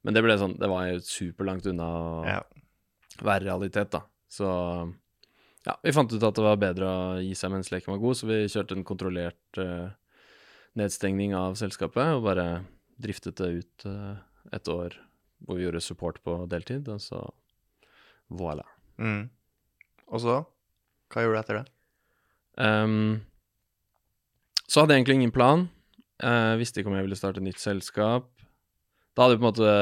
[0.02, 2.42] Men det ble sånn, det var jo superlangt unna å Ja.
[3.22, 4.02] være realitet, da.
[4.32, 4.48] Så
[5.68, 8.18] ja, vi fant ut at det var bedre å gi seg mens leken var god,
[8.18, 9.90] så vi kjørte en kontrollert eh,
[10.78, 12.48] nedstengning av selskapet og bare
[13.02, 14.18] driftet det ut eh,
[14.56, 14.98] et år
[15.46, 17.22] hvor vi gjorde support på deltid, og så
[18.30, 18.66] voilà.
[19.00, 19.30] Mm.
[20.12, 20.42] Og så?
[21.10, 21.66] Hva gjorde du etter det?
[22.60, 23.22] Um,
[24.68, 25.70] så hadde jeg egentlig ingen plan.
[26.20, 28.28] Jeg visste ikke om jeg ville starte et nytt selskap.
[29.16, 29.74] Da hadde på en måte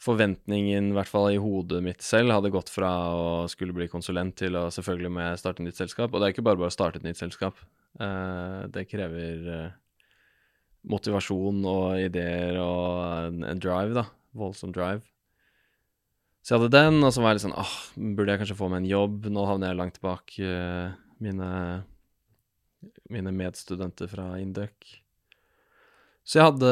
[0.00, 4.34] forventningen, i hvert fall i hodet mitt selv, hadde gått fra å skulle bli konsulent
[4.40, 6.10] til å selvfølgelig må jeg starte et nytt selskap.
[6.10, 7.60] Og det er ikke bare bare å starte et nytt selskap.
[7.98, 9.78] Eh, det krever eh,
[10.90, 14.06] motivasjon og ideer og en, en drive, da.
[14.36, 15.02] Voldsom drive.
[16.40, 17.76] Så jeg hadde den, og så var jeg litt sånn åh,
[18.16, 19.28] burde jeg kanskje få meg en jobb?
[19.32, 21.50] Nå havner jeg langt bak eh, mine,
[23.12, 24.94] mine medstudenter fra Induc.
[26.24, 26.70] Så jeg hadde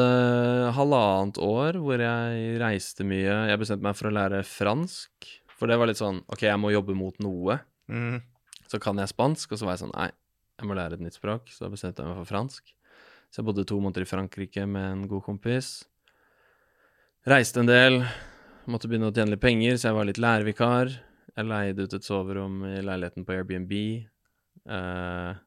[0.77, 3.35] halvannet år hvor jeg reiste mye.
[3.49, 5.29] Jeg bestemte meg for å lære fransk,
[5.59, 7.59] for det var litt sånn OK, jeg må jobbe mot noe.
[7.91, 8.21] Mm.
[8.69, 10.09] Så kan jeg spansk, og så var jeg sånn Nei,
[10.59, 11.47] jeg må lære et nytt språk.
[11.53, 12.73] Så da bestemte jeg meg for fransk.
[13.31, 15.85] Så jeg bodde to måneder i Frankrike med en god kompis.
[17.29, 18.01] Reiste en del.
[18.69, 20.91] Måtte begynne å tjene litt penger, så jeg var litt lærervikar.
[21.35, 23.73] Jeg leide ut et soverom i leiligheten på Airbnb.
[24.69, 25.37] Eh,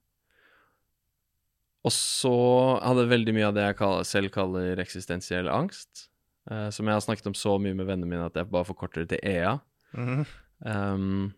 [1.83, 2.33] og så
[2.79, 6.09] hadde jeg veldig mye av det jeg kaller, selv kaller eksistensiell angst.
[6.51, 9.05] eh, som jeg har snakket om så mye med vennene mine at jeg bare forkorter
[9.05, 9.59] det til EA.
[9.95, 10.25] Mhm.
[10.65, 11.35] Um,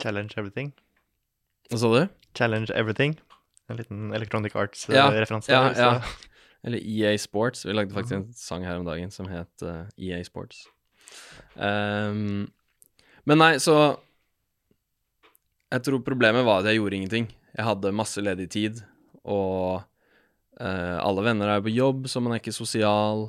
[0.00, 0.72] Challenge everything.
[1.70, 2.00] Hva sa du?
[2.38, 3.16] Challenge everything.
[3.70, 5.52] En liten Electronic Arts-referanse.
[5.52, 6.02] ja, ja.
[6.62, 7.64] Eller EA Sports.
[7.66, 10.66] Vi lagde faktisk en sang her om dagen som het uh, EA Sports.
[11.54, 12.50] Um,
[13.26, 13.98] men nei, så
[15.70, 17.26] Jeg tror problemet var at jeg gjorde ingenting.
[17.54, 18.80] Jeg hadde masse ledig tid,
[19.22, 19.84] og
[20.58, 23.28] uh, alle venner er på jobb, så man er ikke sosial.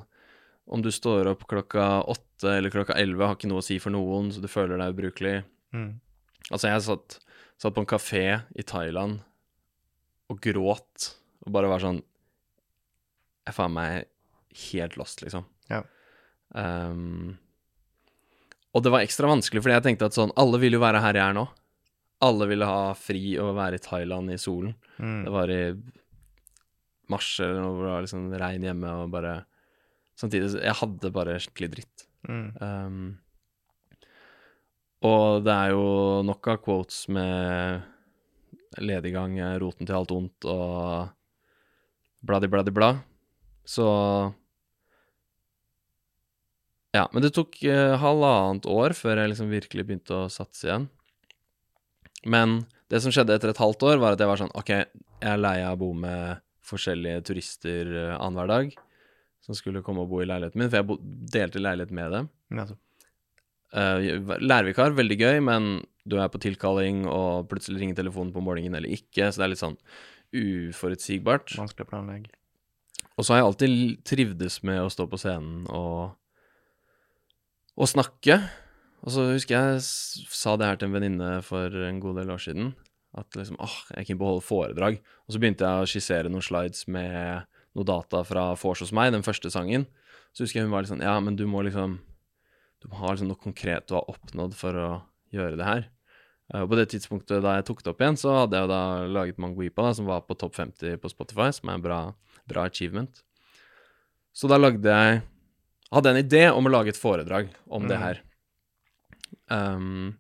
[0.66, 3.94] Om du står opp klokka åtte eller klokka elleve, har ikke noe å si for
[3.94, 5.36] noen, så du føler deg ubrukelig.
[5.78, 5.92] Mm.
[6.50, 7.20] Altså, jeg satt,
[7.62, 8.26] satt på en kafé
[8.58, 9.22] i Thailand
[10.32, 11.12] og gråt,
[11.46, 12.02] og bare var sånn
[13.46, 14.08] Jeg faen meg
[14.70, 15.46] helt lost, liksom.
[15.72, 15.82] Ja.
[16.54, 17.38] Um,
[18.72, 21.18] og det var ekstra vanskelig, fordi jeg tenkte at sånn Alle vil jo være her
[21.18, 21.48] jeg er nå.
[22.22, 24.76] Alle ville ha fri og være i Thailand i solen.
[25.02, 25.24] Mm.
[25.26, 25.62] Det var i
[27.12, 29.40] mars eller noe hvor det var liksom regn hjemme og bare
[30.22, 32.04] Samtidig Jeg hadde bare skikkelig dritt.
[32.30, 32.48] Mm.
[32.62, 32.98] Um,
[35.08, 35.86] og det er jo
[36.28, 37.88] nok av quotes med
[38.82, 41.10] lediggang roten til alt ondt og
[42.28, 42.94] bladi-bladi-bla.
[43.66, 43.88] Så
[46.92, 50.90] Ja, men det tok eh, halvannet år før jeg liksom virkelig begynte å satse igjen.
[52.28, 55.30] Men det som skjedde etter et halvt år, var at jeg var sånn OK, jeg
[55.32, 58.76] er lei av å bo med forskjellige turister uh, annenhver dag
[59.42, 61.00] som skulle komme og bo i leiligheten min, for jeg
[61.34, 62.28] delte leilighet med dem.
[62.60, 62.78] Nettopp.
[62.78, 62.91] Uh,
[63.72, 65.72] lærervikar, veldig gøy, men
[66.08, 69.54] du er på tilkalling, og plutselig ringer telefonen på morgenen eller ikke, så det er
[69.54, 69.78] litt sånn
[70.36, 71.56] uforutsigbart.
[71.60, 72.34] Vanskelig å planlegge.
[73.20, 76.16] Og så har jeg alltid trivdes med å stå på scenen og,
[77.78, 78.40] og snakke.
[79.02, 82.42] Og så husker jeg sa det her til en venninne for en god del år
[82.42, 82.72] siden.
[83.18, 85.02] At liksom, åh, jeg er keen på å holde foredrag.
[85.28, 87.44] Og så begynte jeg å skissere noen slides med
[87.76, 89.86] noe data fra Fors hos meg, den første sangen.
[90.32, 92.00] Så husker jeg hun var litt sånn, ja, men du må liksom
[92.82, 94.90] Du må ha liksom noe konkret du har oppnådd for å
[95.32, 95.84] gjøre det her.
[96.54, 98.82] Eh, Og på det tidspunktet da jeg tok det opp igjen, så hadde jeg da
[99.08, 102.00] laget Manguipa, da, som var på topp 50 på Spotify, som er en bra,
[102.48, 103.22] bra achievement.
[104.34, 105.22] Så da lagde jeg
[105.92, 108.02] Hadde en idé om å lage et foredrag om det Mm.
[108.02, 108.22] her.
[109.50, 110.18] Um,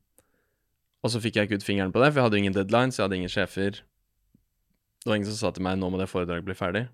[1.02, 3.06] og så fikk jeg ikke ut fingeren på det, for jeg hadde ingen deadlines, jeg
[3.06, 3.72] hadde ingen sjefer.
[5.00, 6.90] Det var ingen som sa til meg 'nå må det foredraget bli ferdig'.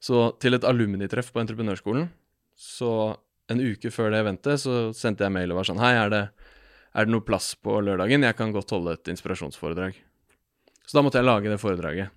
[0.00, 2.10] Så til et alumnitreff på entreprenørskolen,
[2.56, 3.16] så
[3.50, 6.22] en uke før det eventet, så sendte jeg mail og var sånn 'Hei, er det,
[6.94, 8.22] er det noe plass på lørdagen?
[8.22, 9.98] Jeg kan godt holde et inspirasjonsforedrag'.
[10.86, 12.10] Så da måtte jeg lage det foredraget.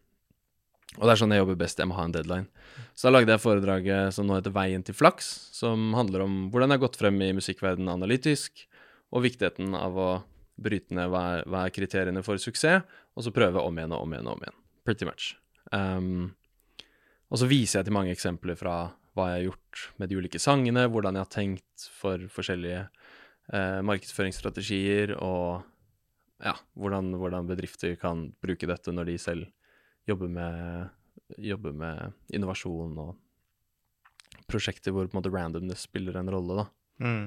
[0.95, 2.47] Og det er sånn jeg jobber best, jeg må ha en deadline.
[2.95, 6.71] Så da lagde jeg foredraget som nå heter Veien til flaks, som handler om hvordan
[6.71, 8.63] jeg har gått frem i musikkverdenen analytisk,
[9.11, 10.09] og viktigheten av å
[10.55, 12.85] bryte ned hva er, hva er kriteriene for suksess,
[13.15, 14.59] og så prøve om igjen og om igjen og om igjen.
[14.87, 15.33] Pretty much.
[15.71, 16.35] Um,
[17.31, 18.75] og så viser jeg til mange eksempler fra
[19.15, 23.79] hva jeg har gjort med de ulike sangene, hvordan jeg har tenkt for forskjellige eh,
[23.87, 25.63] markedsføringsstrategier, og
[26.43, 29.47] ja, hvordan, hvordan bedrifter kan bruke dette når de selv
[30.09, 30.91] jobber med,
[31.41, 33.15] jobber med innovasjon og
[34.51, 36.65] prosjekter hvor på en måte randomness spiller en rolle, da.
[37.01, 37.25] Mm.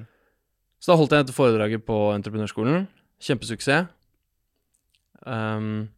[0.78, 2.84] Så da holdt jeg dette foredraget på entreprenørskolen.
[3.24, 3.88] Kjempesuksess.
[5.26, 5.88] Um,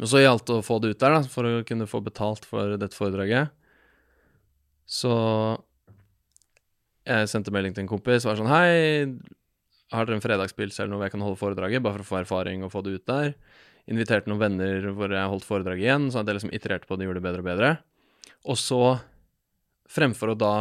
[0.00, 2.46] og så gjaldt det å få det ut der, da, for å kunne få betalt
[2.48, 3.54] for dette foredraget.
[4.90, 5.12] Så
[7.06, 9.06] jeg sendte melding til en kompis og var sånn Hei,
[9.94, 12.64] har dere en fredagspils eller noe jeg kan holde foredraget, bare for å få erfaring
[12.66, 13.32] og få det ut der?
[13.90, 17.06] Inviterte noen venner hvor jeg holdt foredraget igjen, sånn at jeg liksom itererte på det
[17.06, 17.70] og gjorde det bedre og bedre.
[18.50, 18.82] Og så,
[19.90, 20.54] fremfor å da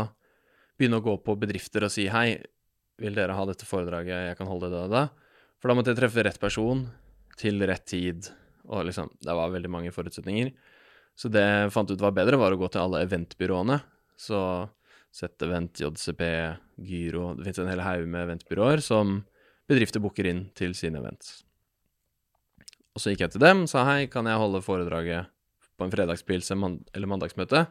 [0.80, 2.40] begynne å gå på bedrifter og si hei,
[3.00, 5.36] vil dere ha dette foredraget, jeg kan holde det, da, da.
[5.60, 6.86] For da måtte jeg treffe rett person
[7.40, 8.30] til rett tid,
[8.70, 10.52] og liksom, det var veldig mange forutsetninger.
[11.20, 13.80] Så det jeg fant ut var bedre, var å gå til alle eventbyråene.
[14.20, 14.40] Så
[15.16, 16.24] Z-Event, JCP,
[16.86, 19.22] Gyro Det finnes en hel haug med eventbyråer som
[19.70, 21.40] bedrifter booker inn til sine events.
[22.94, 25.30] Og så gikk jeg til dem, sa hei, kan jeg holde foredraget
[25.80, 27.64] på en fredagspils eller mandagsmøte?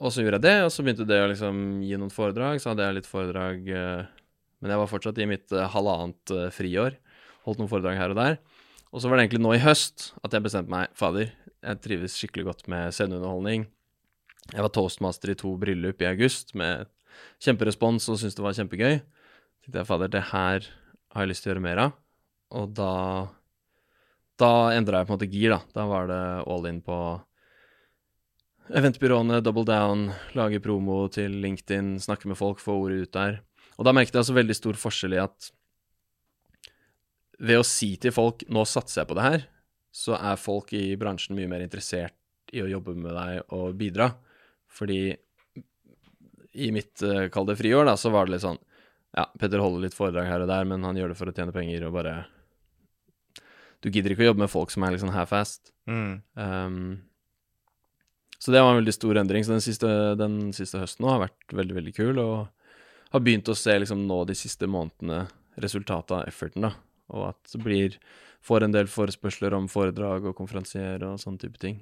[0.00, 2.60] Og så gjorde jeg det, og så begynte det å liksom gi noen foredrag.
[2.60, 4.06] Så hadde jeg litt foredrag eh,
[4.60, 6.96] Men jeg var fortsatt i mitt uh, halvannet uh, friår.
[7.46, 8.38] Holdt noen foredrag her og der.
[8.92, 11.30] Og så var det egentlig nå i høst at jeg bestemte meg Fader,
[11.64, 13.64] jeg trives skikkelig godt med sceneunderholdning.
[14.48, 16.88] Jeg var toastmaster i to bryllup i august med
[17.42, 19.00] kjemperespons og syntes det var kjempegøy.
[19.00, 20.66] Så tenkte jeg fader, det her
[21.12, 21.98] har jeg lyst til å gjøre mer av.
[22.60, 22.94] Og da
[24.40, 25.58] Da endra jeg på en måte gir, da.
[25.76, 26.96] Da var det all in på
[28.72, 33.42] eventbyråene, double down, lage promo til LinkedIn, snakke med folk, få ordet ut der.
[33.76, 35.50] Og da merket jeg altså veldig stor forskjell i at
[37.40, 39.46] ved å si til folk 'nå satser jeg på det her',
[39.92, 42.14] så er folk i bransjen mye mer interessert
[42.52, 44.14] i å jobbe med deg og bidra.
[44.70, 45.00] Fordi
[46.52, 48.58] i mitt, uh, kall det friår, da, så var det litt sånn
[49.14, 51.54] Ja, Petter holder litt foredrag her og der, men han gjør det for å tjene
[51.54, 52.14] penger og bare
[53.82, 55.72] Du gidder ikke å jobbe med folk som er sånn half-fast.
[55.88, 56.20] Mm.
[56.34, 56.80] Um,
[58.40, 59.44] så det var en veldig stor endring.
[59.44, 59.88] Så den siste,
[60.20, 64.04] den siste høsten nå har vært veldig, veldig kul, og har begynt å se liksom
[64.08, 65.22] nå de siste månedene
[65.60, 66.74] resultatet av efforten, da.
[67.16, 67.96] Og at det blir
[68.40, 71.80] Får en del forespørsler om foredrag og konferansier og sånne type ting.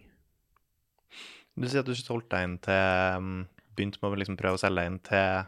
[1.58, 3.32] Du sier at du solgte deg inn til um,
[3.78, 5.42] Begynte med å liksom prøve å selge deg inn til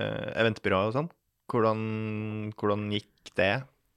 [0.00, 1.08] uh, eventbyrået og sånn.
[1.52, 1.80] Hvordan,
[2.58, 3.52] hvordan gikk det?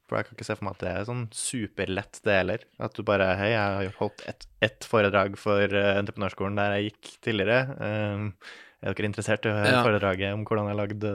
[0.09, 2.63] For jeg kan ikke se for meg at det er sånn superlett, det heller.
[2.81, 6.89] At du bare Hei, jeg har holdt ett et foredrag for uh, entreprenørskolen der jeg
[6.89, 7.61] gikk tidligere.
[7.79, 9.83] Uh, er dere interessert i å høre Ja.
[9.85, 11.11] foredraget om hvordan jeg lagde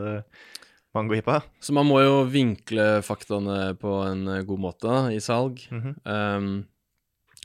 [0.95, 0.95] mangohippa?
[0.95, 1.37] mangohipa?
[1.61, 5.65] Så man må jo vinkle faktaene på en eh, god måte i salg.
[5.73, 5.95] Mhm.
[6.05, 6.67] Um,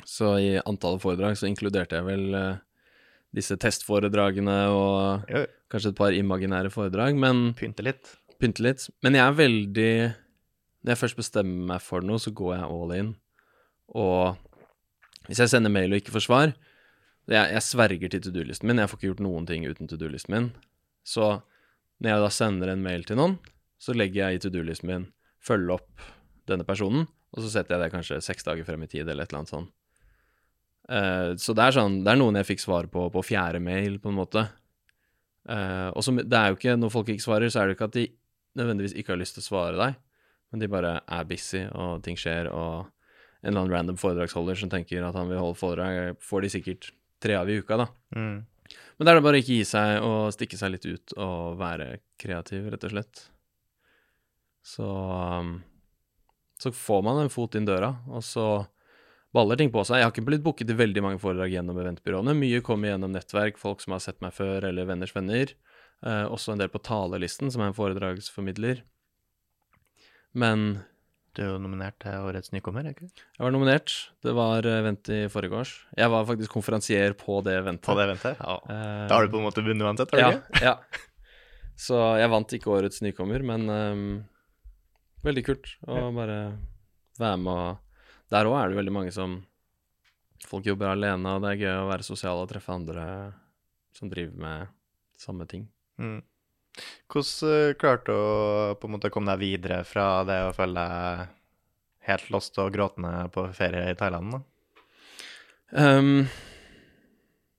[0.06, 2.60] så i antallet foredrag så inkluderte jeg vel eh,
[3.36, 8.16] disse testforedragene og Jo, kanskje et par imaginære foredrag, men pynte litt.
[8.42, 8.88] pynte litt.
[9.04, 9.94] Men jeg er veldig
[10.80, 13.16] Når jeg først bestemmer meg for noe, så går jeg all in.
[13.92, 14.38] Og
[15.28, 16.54] hvis jeg sender mail og ikke får svar
[17.28, 18.80] Jeg, jeg sverger til to do-listen min.
[18.80, 20.52] Jeg får ikke gjort noen ting uten to do-listen min.
[21.06, 21.42] Så
[22.00, 23.38] når jeg da sender en mail til noen,
[23.78, 25.06] så legger jeg i to do-listen min
[25.44, 26.08] følge opp
[26.50, 29.32] denne personen, og så setter jeg det kanskje seks dager frem i tid, eller et
[29.32, 29.72] eller annet sånt.
[30.90, 34.00] Eh, så det er sånn Det er noen jeg fikk svar på på fjerde mail,
[34.02, 34.48] på en måte.
[35.50, 37.88] Uh, og så det er jo ikke Når folk ikke svarer, så er det ikke
[37.90, 38.06] at de
[38.60, 39.96] nødvendigvis ikke har lyst til å svare deg,
[40.52, 42.90] men de bare er busy, og ting skjer, og
[43.40, 46.90] en eller annen random foredragsholder som tenker at han vil holde foredrag, får de sikkert
[47.24, 47.86] tre av i uka, da.
[48.18, 48.42] Mm.
[48.98, 51.60] Men da er det bare å ikke gi seg og stikke seg litt ut og
[51.62, 51.88] være
[52.20, 53.24] kreativ, rett og slett.
[54.66, 55.54] Så um,
[56.60, 58.50] Så får man en fot inn døra, og så
[59.36, 60.00] baller ting på seg.
[60.02, 62.34] Jeg har ikke blitt booket i veldig mange foredrag gjennom eventbyråene.
[62.38, 65.52] Mye kommer gjennom nettverk, folk som har sett meg før, eller venners venner.
[66.06, 68.82] Eh, også en del på Talelisten, som er en foredragsformidler.
[70.34, 70.86] Men
[71.38, 73.92] Du er jo nominert til årets nykommer, er ikke jeg var nominert.
[74.26, 75.76] Det var event i forgårs.
[75.96, 77.86] Jeg var faktisk konferansier på det eventet.
[77.86, 78.42] På det eventet?
[78.42, 78.56] Ja.
[78.66, 80.64] Eh, Da har du på en måte vunnet uansett, har du ja, ikke?
[80.66, 80.74] ja.
[81.80, 84.02] Så jeg vant ikke årets nykommer, men um,
[85.24, 86.40] veldig kult å bare
[87.22, 87.78] være med og
[88.30, 89.40] Der òg er det veldig mange som
[90.48, 93.06] Folk jobber alene, og det er gøy å være sosial og treffe andre
[93.92, 94.70] som driver med
[95.20, 95.66] samme ting.
[96.00, 96.22] Mm.
[97.12, 100.80] Hvordan uh, klarte du å på en måte komme deg videre fra det å føle
[100.80, 101.26] deg
[102.08, 104.38] helt lost og gråtende på ferie i Thailand?
[104.38, 104.42] da?
[105.76, 106.24] Um,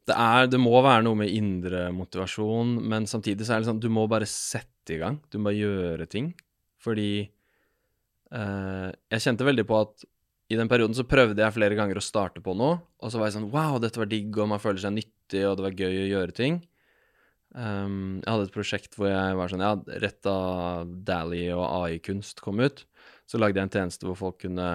[0.08, 3.82] det er Det må være noe med indre motivasjon, men samtidig så er det sånn
[3.82, 5.20] Du må bare sette i gang.
[5.30, 6.32] Du må bare gjøre ting.
[6.80, 7.28] Fordi
[8.32, 10.08] uh, jeg kjente veldig på at
[10.50, 13.28] i den perioden så prøvde jeg flere ganger å starte på noe, og så var
[13.30, 15.94] jeg sånn Wow, dette var digg, og man føler seg nyttig, og det var gøy
[16.02, 16.58] å gjøre ting.
[17.54, 20.34] Um, jeg hadde et prosjekt hvor jeg var sånn Ja, rett da
[20.86, 22.84] Dally og AI-kunst kom ut,
[23.26, 24.68] så lagde jeg en tjeneste hvor folk kunne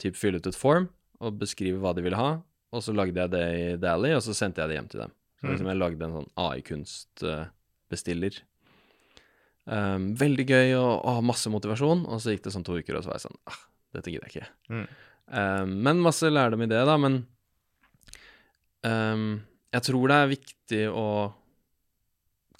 [0.00, 0.86] typ fylle ut et form
[1.20, 2.30] og beskrive hva de ville ha,
[2.72, 5.12] og så lagde jeg det i Dally, og så sendte jeg det hjem til dem.
[5.38, 5.50] Så Mm.
[5.52, 8.38] liksom jeg lagde en sånn AI-kunstbestiller.
[9.68, 13.04] Um, veldig gøy og, og masse motivasjon, og så gikk det sånn to uker, og
[13.04, 13.58] så var jeg sånn ah,
[13.96, 14.50] dette gidder jeg ikke.
[14.74, 14.86] Mm.
[15.28, 16.96] Um, men masse lærdom i det, da.
[17.00, 17.20] Men
[18.86, 19.28] um,
[19.74, 21.08] jeg tror det er viktig å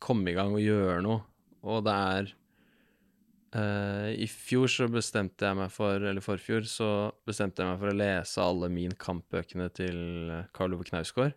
[0.03, 1.23] komme i gang og gjøre noe,
[1.67, 2.29] og det er
[3.57, 6.91] uh, I fjor så bestemte jeg meg for, eller forfjor, så
[7.27, 11.35] bestemte jeg meg for å lese alle Min Kamp-bøkene til eh, Karl Ove Knausgård.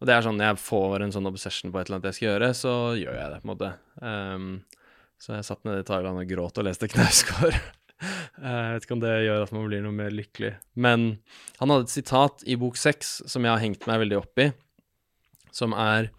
[0.00, 2.16] Og det er sånn, når jeg får en sånn obsession på et eller annet jeg
[2.16, 3.72] skal gjøre, så gjør jeg det, på en måte.
[4.00, 4.46] Um,
[5.20, 7.60] så jeg satt nede i Thailand og gråt og leste Knausgård.
[8.00, 10.54] Eh, Jeg vet ikke om det gjør at man blir noe mer lykkelig.
[10.74, 11.18] Men
[11.60, 14.50] han hadde et sitat i bok seks som jeg har hengt meg veldig opp i,
[15.52, 16.10] som er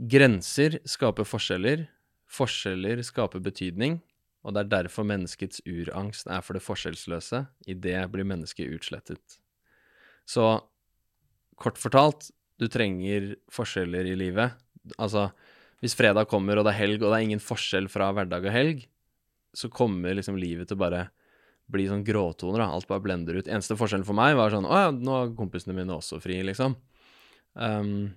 [0.00, 1.82] Grenser skaper forskjeller,
[2.30, 3.98] forskjeller skaper betydning,
[4.40, 7.42] og det er derfor menneskets urangst er for det forskjellsløse.
[7.68, 9.36] I det blir mennesket utslettet.
[10.24, 10.46] Så
[11.60, 14.56] kort fortalt, du trenger forskjeller i livet.
[14.96, 15.28] Altså,
[15.84, 18.56] hvis fredag kommer og det er helg, og det er ingen forskjell fra hverdag og
[18.56, 18.86] helg,
[19.56, 21.08] så kommer liksom livet til bare
[21.70, 22.70] bli sånn gråtoner, da.
[22.74, 23.50] Alt bare blender ut.
[23.50, 26.76] Eneste forskjellen for meg var sånn Å ja, nå er kompisene mine også fri, liksom.
[27.54, 28.10] Um,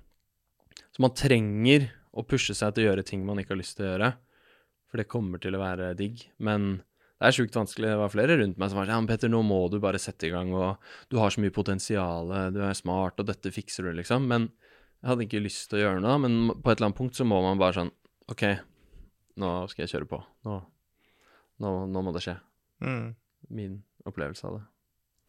[0.94, 3.88] så man trenger å pushe seg til å gjøre ting man ikke har lyst til
[3.88, 4.10] å gjøre.
[4.90, 6.22] For det kommer til å være digg.
[6.46, 6.76] Men
[7.18, 7.90] det er sjukt vanskelig.
[7.94, 10.02] Det var flere rundt meg som var sånn Ja, men Petter, nå må du bare
[10.02, 13.90] sette i gang, og du har så mye potensial, du er smart, og dette fikser
[13.90, 14.28] du, liksom.
[14.30, 14.50] Men
[15.02, 16.20] jeg hadde ikke lyst til å gjøre noe.
[16.26, 17.94] Men på et eller annet punkt så må man bare sånn
[18.32, 18.46] OK,
[19.42, 20.22] nå skal jeg kjøre på.
[20.48, 20.60] Nå,
[21.64, 22.36] nå, nå må det skje.
[22.84, 23.16] Mm.
[23.54, 24.64] Min opplevelse av det.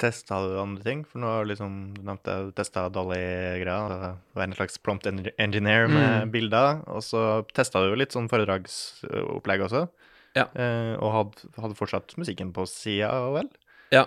[0.03, 1.05] Testa du andre ting?
[1.07, 3.77] For nå har liksom, du nevnte du testa Dolly-greia.
[3.87, 6.33] altså Være en slags prompt engineer med Mm.
[6.35, 6.83] bilder.
[6.91, 7.23] Og så
[7.55, 9.85] testa du litt sånn foredragsopplegg også.
[10.35, 10.49] Ja.
[10.59, 13.49] Eh, og hadde, hadde fortsatt musikken på sida, vel?
[13.95, 14.07] Ja.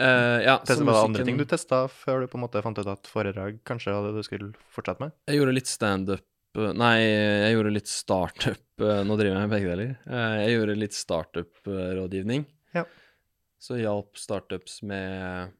[0.00, 2.78] Eh, ja, Testa, var det andre ting du testa før du på en måte fant
[2.80, 5.12] ut at foredrag kanskje var det du skulle fortsette med?
[5.28, 6.24] Jeg gjorde litt standup
[6.58, 9.90] Nei, jeg gjorde litt startup eh, Nå driver jeg med begge deler.
[10.10, 12.46] Eh, Jeg gjorde litt startup-rådgivning.
[12.74, 12.84] Ja.
[13.60, 15.52] Så hjalp startups med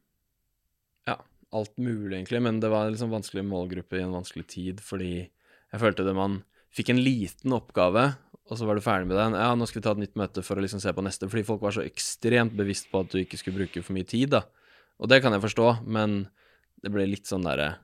[1.07, 1.17] ja,
[1.53, 2.41] alt mulig, egentlig.
[2.43, 6.17] Men det var en liksom vanskelig målgruppe i en vanskelig tid, fordi jeg følte det
[6.17, 6.41] man
[6.75, 8.09] fikk en liten oppgave,
[8.51, 9.37] og så var du ferdig med den.
[9.39, 11.29] Ja, nå skal vi ta et nytt møte for å liksom se på neste.
[11.31, 14.33] Fordi folk var så ekstremt bevisst på at du ikke skulle bruke for mye tid,
[14.35, 14.43] da.
[14.99, 16.25] Og det kan jeg forstå, men
[16.83, 17.77] det ble litt sånn derre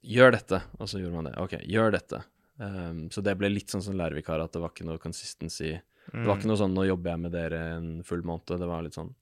[0.00, 1.36] Gjør dette, og så gjorde man det.
[1.42, 2.22] Ok, gjør dette.
[2.60, 5.74] Um, så det ble litt sånn som lærervikar, at det var ikke noe consistency.
[6.10, 8.58] Det var ikke noe sånn 'nå jobber jeg med dere en full måned'.
[8.58, 9.12] Det var litt sånn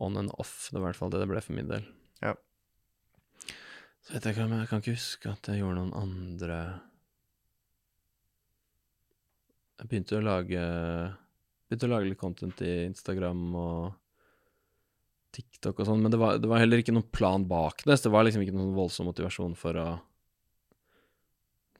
[0.00, 0.70] on and off.
[0.72, 1.84] Det var i hvert fall det det ble for min del.
[2.22, 2.34] Ja.
[4.02, 6.58] Så vet jeg ikke, men jeg kan ikke huske at jeg gjorde noen andre
[9.78, 10.62] Jeg begynte å lage
[11.68, 13.98] Begynte å lage litt content i Instagram og
[15.34, 17.98] TikTok og sånn, men det var, det var heller ikke noen plan bak det.
[17.98, 19.88] Så det var liksom ikke noen voldsom motivasjon for å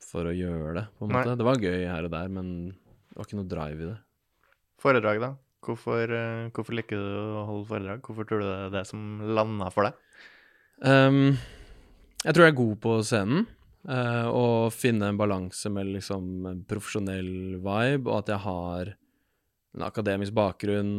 [0.08, 1.20] For å gjøre det, på en Nei.
[1.20, 1.36] måte.
[1.36, 3.98] Det var gøy her og der, men det var ikke noe drive i det.
[4.80, 5.34] Foredrag, da?
[5.66, 8.00] Hvorfor, eh, hvorfor liker du å holde foredrag?
[8.06, 9.02] Hvorfor tror du det er det som
[9.36, 9.98] landa for deg?
[10.80, 11.36] Um,
[12.22, 13.46] jeg tror jeg er god på scenen.
[13.88, 18.90] Uh, og finne en balanse med liksom profesjonell vibe, og at jeg har
[19.76, 20.92] en akademisk bakgrunn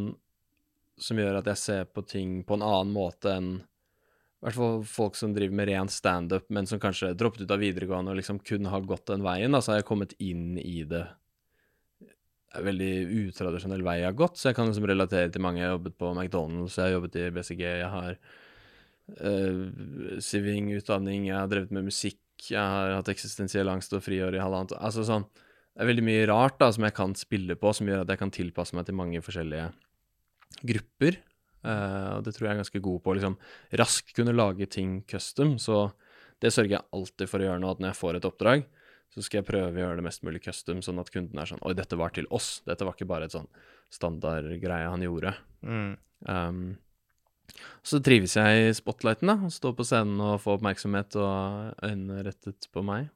[0.99, 4.83] som gjør at jeg ser på ting på en annen måte enn i hvert fall
[4.87, 8.37] folk som driver med ren standup, men som kanskje droppet ut av videregående og liksom
[8.39, 9.51] kun har gått den veien.
[9.51, 11.01] Da, så har jeg kommet inn i det
[12.55, 12.93] en veldig
[13.27, 15.59] utradisjonell vei jeg har gått, så jeg kan liksom relatere til mange.
[15.61, 18.15] Jeg har jobbet på McDonald's, jeg har jobbet i BCG, jeg har
[19.19, 19.59] uh,
[20.23, 24.71] siving-utdanning, jeg har drevet med musikk, jeg har hatt eksistensiell angst og friår i halvannet
[24.79, 28.05] Altså sånn Det er veldig mye rart da som jeg kan spille på, som gjør
[28.05, 29.65] at jeg kan tilpasse meg til mange forskjellige
[30.65, 31.19] grupper.
[31.63, 33.37] Eh, og det tror jeg er ganske god på, å liksom
[33.81, 35.57] raskt kunne lage ting custom.
[35.61, 35.87] Så
[36.43, 38.67] det sørger jeg alltid for å gjøre nå, at når jeg får et oppdrag,
[39.09, 41.63] så skal jeg prøve å gjøre det mest mulig custom, sånn at kunden er sånn
[41.65, 42.59] Oi, dette var til oss.
[42.67, 43.49] Dette var ikke bare et sånn
[43.93, 45.33] standardgreie han gjorde.
[45.65, 45.95] Mm.
[46.29, 46.61] Um,
[47.81, 49.49] så trives jeg i spotlighten, da.
[49.51, 53.09] Stå på scenen og få oppmerksomhet og øynene rettet på meg.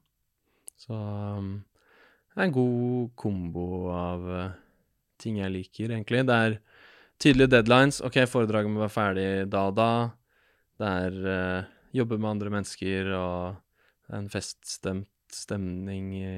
[0.82, 1.54] Så um,
[2.34, 4.44] det er en god kombo av uh,
[5.22, 6.24] ting jeg liker, egentlig.
[6.26, 6.58] Det er
[7.22, 8.00] tydelige deadlines.
[8.04, 9.90] OK, foredraget må være ferdig da og da.
[10.80, 16.30] Det er uh, jobbe med andre mennesker, og en feststemt stemning i,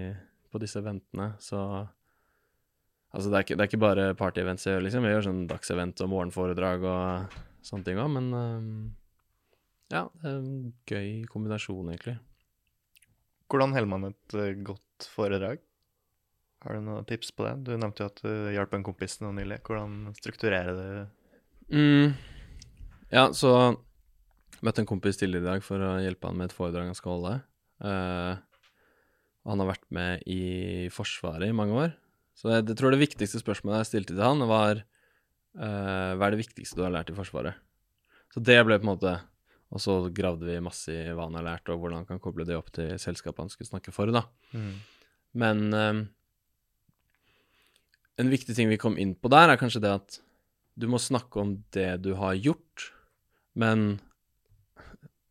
[0.52, 1.86] på disse eventene, så
[3.16, 5.04] Altså, det er ikke, det er ikke bare party-events jeg gjør, liksom.
[5.06, 8.72] Jeg gjør sånn dagsevent og morgenforedrag og sånne ting òg, men øhm,
[9.94, 12.16] ja, det er en gøy kombinasjon, egentlig.
[13.48, 15.62] Hvordan holder man et eh, godt foredrag?
[16.66, 17.52] Har du noen tips på det?
[17.62, 19.60] Du nevnte jo at du hjalp en kompis nå nylig.
[19.66, 20.88] Hvordan strukturerer du
[21.66, 22.12] Mm.
[23.10, 23.50] Ja, så
[24.62, 27.16] møtte en kompis tidligere i dag for å hjelpe han med et foredrag han skal
[27.16, 27.32] holde.
[27.82, 28.38] Uh,
[29.46, 31.94] han har vært med i Forsvaret i mange år.
[32.38, 34.82] Så jeg, jeg tror det viktigste spørsmålet jeg stilte til han, var
[35.58, 37.58] uh, hva er det viktigste du har lært i Forsvaret?
[38.34, 39.12] Så det ble på en måte
[39.74, 42.46] Og så gravde vi masse i hva han har lært, og hvordan han kan koble
[42.46, 44.22] det opp til selskapet han skulle snakke for, da.
[45.36, 46.04] Men eh,
[48.20, 50.18] en viktig ting vi kom inn på der, er kanskje det at
[50.76, 52.90] du må snakke om det du har gjort,
[53.56, 53.98] men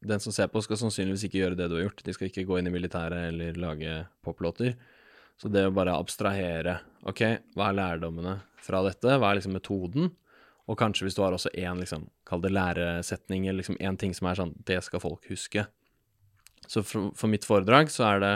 [0.05, 2.03] den som ser på, skal sannsynligvis ikke gjøre det du har gjort.
[2.05, 4.75] De skal ikke gå inn i militæret eller lage poplåter.
[5.41, 6.77] Så det å bare abstrahere
[7.09, 7.23] OK,
[7.57, 9.17] hva er lærdommene fra dette?
[9.17, 10.11] Hva er liksom metoden?
[10.65, 14.15] Og kanskje hvis du har også én, liksom, kall det læresetning, eller liksom én ting
[14.17, 15.65] som er sånn Det skal folk huske.
[16.65, 18.33] Så for, for mitt foredrag så er det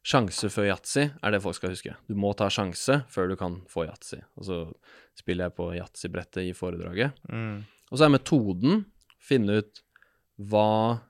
[0.00, 1.92] Sjanse før yatzy er det folk skal huske.
[2.08, 4.20] Du må ta sjanse før du kan få yatzy.
[4.40, 4.60] Og så
[5.18, 7.18] spiller jeg på yatzy-brettet i foredraget.
[7.28, 7.66] Mm.
[7.90, 8.84] Og så er metoden
[9.20, 9.82] finne ut
[10.40, 11.00] hva,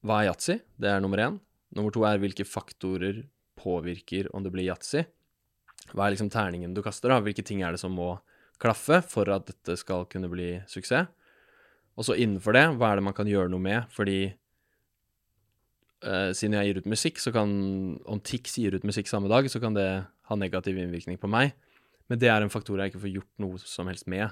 [0.00, 0.56] hva er yatzy.
[0.80, 1.36] Det er nummer én.
[1.76, 3.24] Nummer to er hvilke faktorer
[3.60, 5.04] påvirker om det blir yatzy.
[5.92, 7.20] Hva er liksom terningen du kaster, da?
[7.20, 8.14] Hvilke ting er det som må
[8.62, 11.10] klaffe for at dette skal kunne bli suksess?
[11.94, 13.84] Og så innenfor det, hva er det man kan gjøre noe med?
[13.94, 14.32] Fordi
[16.04, 17.50] eh, siden jeg gir ut musikk, så kan
[18.04, 21.54] Om Tix gir ut musikk samme dag, så kan det ha negativ innvirkning på meg.
[22.08, 24.28] Men det er en faktor jeg ikke får gjort noe som helst med.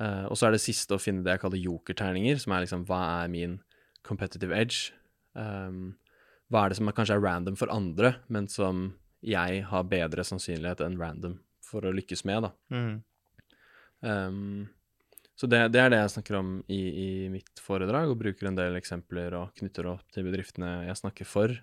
[0.00, 2.84] Uh, og så er det siste å finne det jeg kaller jokerterninger, som er liksom
[2.88, 3.58] hva er min
[4.06, 4.92] competitive edge?
[5.36, 5.94] Um,
[6.52, 8.90] hva er det som er, kanskje er random for andre, men som
[9.24, 12.52] jeg har bedre sannsynlighet enn random for å lykkes med, da.
[12.72, 12.94] Mm.
[14.02, 14.64] Um,
[15.38, 18.58] så det, det, er det jeg snakker om i, i, mitt foredrag, og bruker en
[18.58, 21.54] del eksempler og knytter opp til bedriftene jeg snakker for.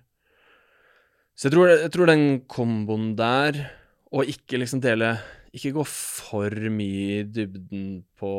[1.38, 3.62] Så jeg tror, jeg tror den komboen der,
[4.10, 5.14] og ikke liksom dele
[5.54, 8.32] Ikke gå for mye i dybden på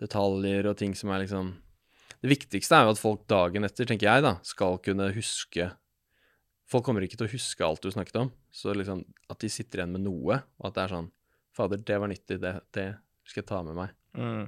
[0.00, 1.54] detaljer og ting som er liksom
[2.20, 5.70] Det viktigste er jo at folk dagen etter, tenker jeg, da, skal kunne huske
[6.68, 9.82] Folk kommer ikke til å huske alt du snakket om, så liksom at de sitter
[9.82, 11.10] igjen med noe, og at det er sånn
[11.54, 12.88] Fader, det var nyttig, det, det
[13.28, 13.92] skal jeg ta med meg.
[14.14, 14.46] Mm.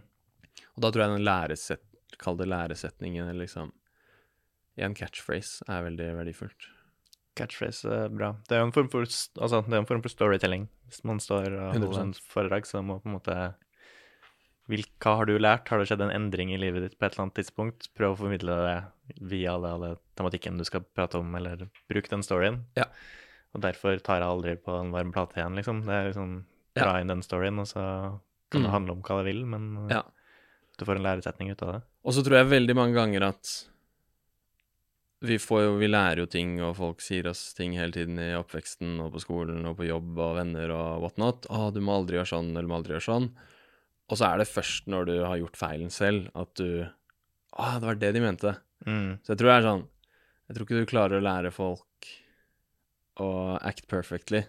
[0.77, 1.83] Og da tror jeg den læreset,
[2.23, 3.73] kall det læresetningen, eller liksom
[4.77, 6.69] i en catchphrase, er veldig verdifullt.
[7.37, 8.33] Catchphrase er bra.
[8.49, 10.67] Det er jo en form for, altså, en form for storytelling.
[10.89, 13.37] Hvis man står og holder en foredrag, så må på en måte
[14.67, 15.69] Hva har du lært?
[15.69, 17.89] Har det skjedd en endring i livet ditt på et eller annet tidspunkt?
[17.97, 22.25] Prøv å formidle det via alle, alle tematikken du skal prate om, eller bruk den
[22.27, 22.65] storyen.
[22.79, 22.89] Ja.
[23.55, 25.85] Og derfor tar jeg aldri på en varm plate igjen, liksom.
[25.87, 26.33] Det er liksom
[26.77, 27.85] dra inn den storyen, og så
[28.51, 28.75] kan det mm.
[28.75, 30.03] handle om hva det vil, men ja.
[30.79, 31.81] du får en læresetning ut av det.
[32.07, 33.55] Og så tror jeg veldig mange ganger at
[35.27, 38.35] vi får jo, vi lærer jo ting, og folk sier oss ting hele tiden i
[38.37, 41.49] oppveksten og på skolen og på jobb og venner og whatnot.
[41.49, 43.31] 'Å, du må aldri gjøre sånn, eller du må aldri gjøre sånn'.
[44.07, 46.85] Og så er det først når du har gjort feilen selv, at du
[47.57, 48.57] 'Å, det var det de mente'.
[48.87, 49.19] Mm.
[49.25, 49.85] Så jeg tror det er sånn
[50.47, 52.11] Jeg tror ikke du klarer å lære folk
[53.19, 54.45] å act perfectly.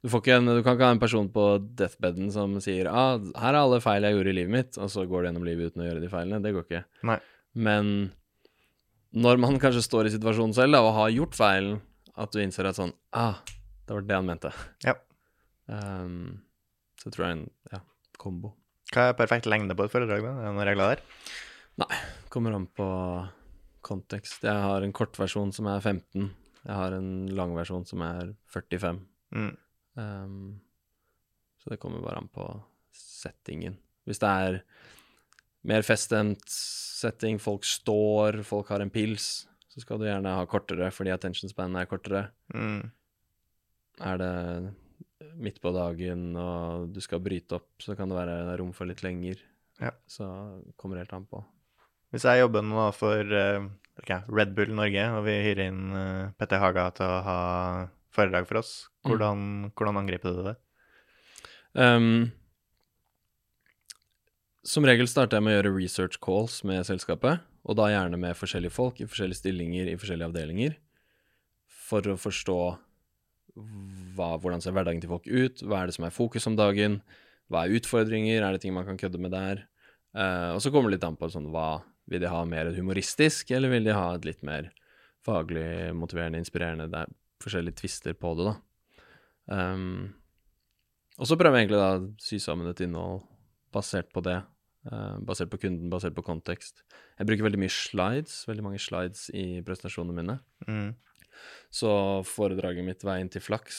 [0.00, 1.44] Du, en, du, kan ikke ha en person på
[1.76, 5.04] deathbeden som sier ah, 'Her er alle feil jeg gjorde i livet mitt', og så
[5.04, 6.40] går du gjennom livet uten å gjøre de feilene.
[6.40, 6.84] Det går ikke.
[7.10, 7.18] Nei.
[7.52, 7.90] Men
[9.12, 11.80] når man kanskje står i situasjonen selv da, og har gjort feilen,
[12.16, 13.42] at du innser at sånn Ah,
[13.86, 14.54] det var det han mente.
[14.86, 14.96] Ja.
[15.66, 16.40] Um,
[17.00, 17.80] så tror jeg en ja,
[18.20, 18.54] kombo.
[18.94, 20.24] Hva er perfekt lengde på et foredrag?
[20.24, 20.32] da?
[20.32, 21.04] Er det noen regler der?
[21.80, 21.98] Nei,
[22.32, 22.86] kommer an på
[23.86, 24.44] kontekst.
[24.44, 26.30] Jeg har en kortversjon som er 15.
[26.64, 29.00] Jeg har en langversjon som er 45.
[29.36, 29.52] Mm.
[29.98, 30.60] Um,
[31.60, 32.46] så det kommer bare an på
[32.96, 33.76] settingen.
[34.08, 34.60] Hvis det er
[35.68, 40.88] mer feststemt setting, folk står, folk har en pils, så skal du gjerne ha kortere
[40.94, 42.28] fordi attention span er kortere.
[42.54, 42.90] Mm.
[44.00, 44.34] Er det
[45.40, 49.04] midt på dagen og du skal bryte opp, så kan det være rom for litt
[49.06, 49.40] lenger.
[49.80, 49.92] Ja.
[50.08, 50.26] Så
[50.80, 51.42] kommer helt an på.
[52.10, 53.68] Hvis jeg jobber nå for uh,
[54.00, 57.40] okay, Red Bull Norge, og vi hyrer inn uh, Petter Haga til å ha
[58.14, 58.74] foredrag for oss.
[59.04, 59.08] Mm.
[59.10, 59.70] Hvordan, mm.
[59.78, 60.56] hvordan angriper du det?
[61.78, 62.30] Um,
[64.66, 68.38] som regel starter jeg med å gjøre research calls med selskapet, og da gjerne med
[68.38, 70.76] forskjellige folk i forskjellige stillinger i forskjellige avdelinger,
[71.90, 72.60] for å forstå
[74.16, 77.00] hva, hvordan ser hverdagen til folk ut, hva er det som er fokus om dagen,
[77.50, 79.64] hva er utfordringer, er det ting man kan kødde med der?
[80.14, 81.80] Uh, og så kommer det litt an på sånn, hva
[82.10, 84.70] vil de ha mer humoristisk, eller vil de ha et litt mer
[85.26, 87.04] faglig motiverende, inspirerende?
[87.40, 88.56] Forskjellige twister på det, da.
[89.50, 90.12] Um,
[91.20, 93.24] og så prøver jeg egentlig da å sy sammen et innhold
[93.74, 94.38] basert på det.
[94.88, 96.84] Uh, basert på kunden, basert på kontekst.
[97.18, 100.38] Jeg bruker veldig mye slides, veldig mange slides i presentasjonene mine.
[100.68, 100.94] Mm.
[101.72, 101.90] Så
[102.28, 103.78] foredraget mitt Veien til flaks,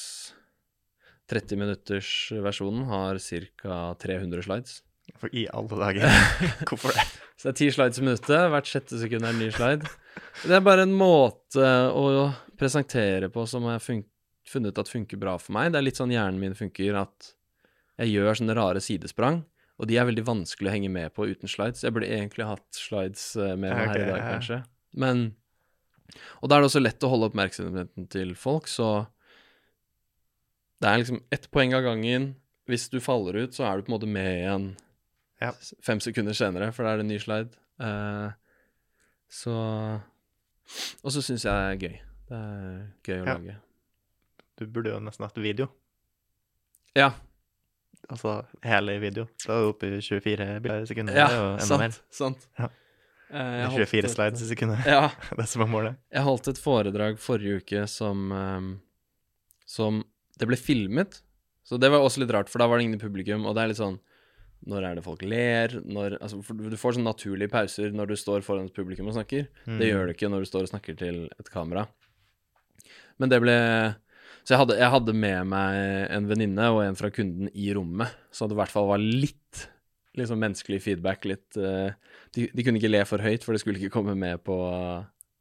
[1.32, 2.12] 30 minutters
[2.44, 3.20] versjonen, har
[3.62, 3.82] ca.
[4.02, 4.80] 300 slides.
[5.20, 6.08] For i alle dager.
[6.70, 7.04] Hvorfor det?
[7.36, 8.48] Så det er ti slides i minuttet.
[8.54, 9.90] Hvert sjette sekund er en ny slide.
[10.46, 12.30] Det er bare en måte å
[12.62, 14.04] presentere på som jeg har
[14.52, 15.72] funnet at funker bra for meg.
[15.74, 17.34] Det er litt sånn hjernen min funker, at
[18.02, 19.42] jeg gjør sånne rare sidesprang.
[19.82, 21.82] Og de er veldig vanskelig å henge med på uten slides.
[21.86, 24.60] Jeg burde egentlig hatt slides eh, med her i dag, kanskje.
[24.94, 25.32] Men
[26.44, 29.08] Og da er det også lett å holde oppmerksomheten til folk, så
[30.84, 32.34] det er liksom ett poeng av gangen.
[32.68, 34.68] Hvis du faller ut, så er du på en måte med igjen
[35.40, 35.54] ja.
[35.86, 37.56] fem sekunder senere, for da er det en ny slide.
[37.82, 38.34] Uh,
[39.32, 39.56] så
[41.02, 42.11] Og så syns jeg det er gøy.
[42.32, 43.36] Det er gøy å ja.
[43.36, 43.58] lage.
[44.60, 45.68] Du burde jo nesten hatt video.
[46.96, 47.12] Ja.
[48.12, 49.26] Altså hele video.
[49.44, 51.18] Da er du oppe i 24 sekunder.
[51.18, 51.98] Ja, og enda sant, mer.
[52.16, 52.48] sant.
[52.60, 52.70] Ja.
[53.32, 54.88] Jeg 24 et, slides i sekundet.
[54.88, 55.10] Ja.
[55.40, 56.00] det som er målet.
[56.12, 58.72] Jeg holdt et foredrag forrige uke som um,
[59.68, 60.02] Som
[60.40, 61.22] Det ble filmet.
[61.68, 63.64] Så det var også litt rart, for da var det ingen i publikum, og det
[63.64, 64.00] er litt sånn
[64.68, 65.74] når er det folk ler?
[65.90, 69.48] Når, altså, du får sånn naturlige pauser når du står foran et publikum og snakker.
[69.66, 69.78] Mm.
[69.80, 71.88] Det gjør du ikke når du står og snakker til et kamera.
[73.22, 73.58] Men det ble
[74.42, 78.10] Så jeg hadde, jeg hadde med meg en venninne og en fra kunden i rommet,
[78.34, 79.68] så det i hvert fall var litt
[80.18, 81.28] liksom menneskelig feedback.
[81.30, 81.94] Litt eh,
[82.36, 84.58] de, de kunne ikke le for høyt, for det skulle ikke komme med på,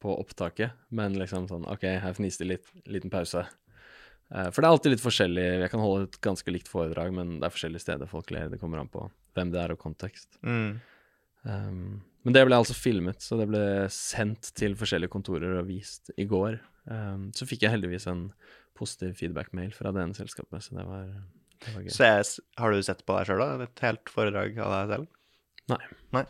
[0.05, 0.76] på opptaket.
[0.95, 3.47] Men liksom sånn OK, her fniste litt, liten pause.
[4.35, 5.47] Eh, for det er alltid litt forskjellig.
[5.64, 8.53] Jeg kan holde et ganske likt foredrag, men det er forskjellige steder folk ler.
[8.53, 9.09] Det kommer an på
[9.39, 10.39] hvem det er og kontekst.
[10.47, 10.78] Mm.
[11.49, 13.62] Um, men det ble altså filmet, så det ble
[13.95, 16.59] sendt til forskjellige kontorer og vist i går.
[16.87, 18.33] Um, så fikk jeg heldigvis en
[18.78, 21.07] positiv feedback-mail fra det ene selskapet, så det var,
[21.61, 21.91] det var gøy.
[21.93, 22.24] Så jeg,
[22.57, 23.64] har du sett på deg sjøl, da?
[23.68, 25.09] Et helt foredrag av deg selv?
[26.14, 26.24] Nei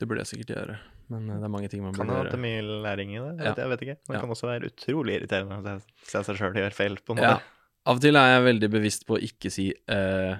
[0.00, 0.78] Det burde jeg sikkert gjøre,
[1.12, 2.30] men eh, det er mange ting man Kan burde gjøre.
[2.32, 3.28] Kan er mye læring i det.
[3.36, 3.52] Jeg Ja.
[3.52, 3.96] vet, jeg vet ikke.
[4.00, 4.20] Men det Ja.
[4.24, 7.38] kan også være utrolig irriterende å se- se seg sjøl gjøre feil, på en Ja.
[7.86, 10.34] Av og til er jeg veldig bevisst på å ikke si uh,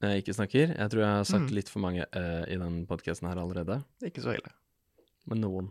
[0.00, 0.72] når jeg ikke snakker.
[0.78, 1.54] Jeg tror jeg har sagt Mm.
[1.54, 4.50] litt for mange uh, i den podkasten her allerede, Ikke så ille.
[5.26, 5.70] Men noen.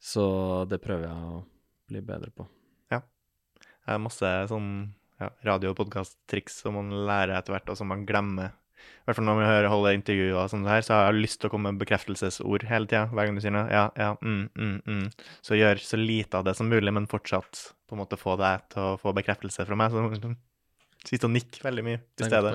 [0.00, 1.44] Så det prøver jeg å
[1.90, 2.46] bli bedre på.
[2.92, 3.02] Ja.
[3.58, 4.70] Det er masse sånn
[5.20, 8.54] ja, radio- og podkast-triks som man lærer etter hvert, og som man glemmer.
[8.80, 11.40] I hvert fall når man hører holde intervjuer og sånt her, så har jeg lyst
[11.42, 13.06] til å komme med bekreftelses-ord hele tida.
[13.12, 13.66] Hver gang du sier noe.
[13.72, 15.06] Ja, ja, mm, mm, mm.
[15.44, 17.60] Så gjør så lite av det som mulig, men fortsatt
[17.90, 19.92] på en måte få deg til å få bekreftelse fra meg.
[19.92, 20.36] Så liksom,
[21.26, 22.54] og nikke veldig mye til er stede.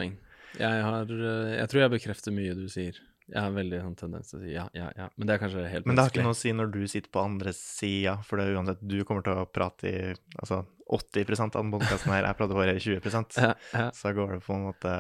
[0.55, 2.97] Jeg, har, eh, jeg tror jeg bekrefter mye du sier.
[3.31, 5.07] Jeg har veldig sånn tendens til å si ja, ja, ja.
[5.17, 7.09] Men det er kanskje helt Men det har ikke noe å si når du sitter
[7.15, 10.03] på andre sida, for det er uansett du kommer til å prate i
[10.37, 10.59] altså
[10.93, 13.01] 80 av den podkasten her, jeg prater bare 20
[13.41, 13.87] Ja, ja.
[13.97, 14.91] så går det på en måte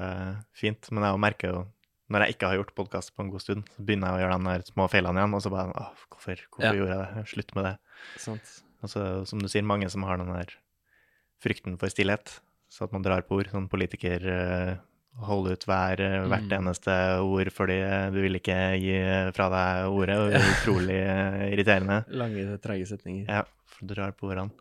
[0.57, 0.89] fint.
[0.89, 1.59] Men jeg merker jo,
[2.09, 4.39] når jeg ikke har gjort podkast på en god stund, så begynner jeg å gjøre
[4.41, 6.73] de der små feilene igjen, og så bare Åh, hvorfor, hvorfor Ja.
[6.79, 7.27] gjorde jeg det?
[7.35, 7.75] Slutt med det.
[8.25, 8.55] Sant.
[8.81, 10.57] Og så, som du sier, mange som har den der
[11.45, 12.39] frykten for stillhet,
[12.73, 14.73] så at man drar på ord, sånn politiker eh,
[15.23, 16.57] holde ut hver, eh, hvert Mm.
[16.59, 18.97] eneste ord fordi eh, du vil ikke gi
[19.33, 22.01] fra deg ordet, og det er utrolig eh, irriterende.
[22.21, 23.25] Lange, treige setninger.
[23.29, 24.51] Ja, for du drar på ordene.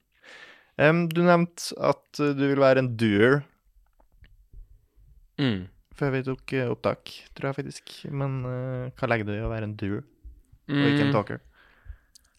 [0.79, 3.43] Um, du nevnte at du vil være en doer
[5.39, 5.67] Mm.
[5.99, 7.95] før vi tok opptak, tror jeg faktisk.
[8.15, 10.05] Men uh, hva legger du i å være en doer,
[10.71, 11.15] og ikke en Mm.
[11.17, 11.41] talker?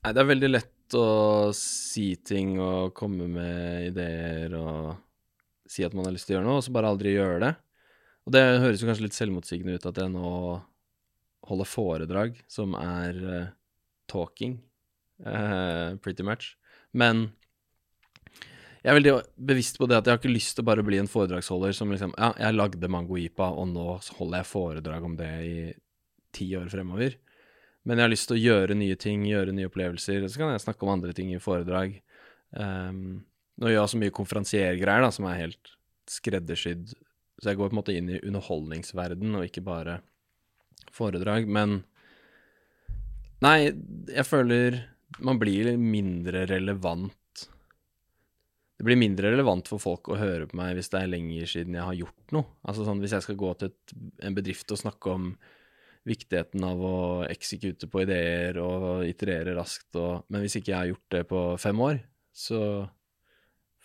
[0.05, 4.95] Nei, det er veldig lett å si ting og komme med ideer og
[5.67, 7.55] si at man har lyst til å gjøre noe, og så bare aldri gjøre det.
[8.25, 10.29] Og det høres jo kanskje litt selvmotsigende ut at jeg nå
[11.45, 13.49] holder foredrag som er uh,
[14.09, 14.57] talking,
[15.25, 16.55] uh, pretty much.
[16.89, 17.27] Men
[18.85, 19.13] jeg er veldig
[19.49, 21.93] bevisst på det at jeg har ikke lyst til å bare bli en foredragsholder som
[21.93, 23.85] liksom Ja, jeg lagde Mango-ipa, og nå
[24.17, 25.55] holder jeg foredrag om det i
[26.35, 27.15] ti år fremover.
[27.85, 30.25] Men jeg har lyst til å gjøre nye ting, gjøre nye opplevelser.
[30.25, 31.99] Så kan jeg snakke om andre ting i foredrag.
[32.57, 33.25] Um,
[33.61, 35.73] nå gjør jeg så mye konferansiergreier da, som er helt
[36.09, 36.93] skreddersydd.
[37.41, 39.99] Så jeg går på en måte inn i underholdningsverden og ikke bare
[40.95, 41.49] foredrag.
[41.51, 41.81] Men
[43.43, 43.71] nei,
[44.11, 44.81] jeg føler
[45.23, 47.13] man blir mindre relevant.
[48.75, 51.77] Det blir mindre relevant for folk å høre på meg hvis det er lenger siden
[51.77, 52.49] jeg har gjort noe.
[52.67, 53.93] Altså sånn hvis jeg skal gå til et,
[54.27, 55.29] en bedrift og snakke om
[56.05, 60.91] viktigheten av å eksekute på ideer og iterere raskt og Men hvis ikke jeg har
[60.91, 62.01] gjort det på fem år,
[62.35, 62.59] så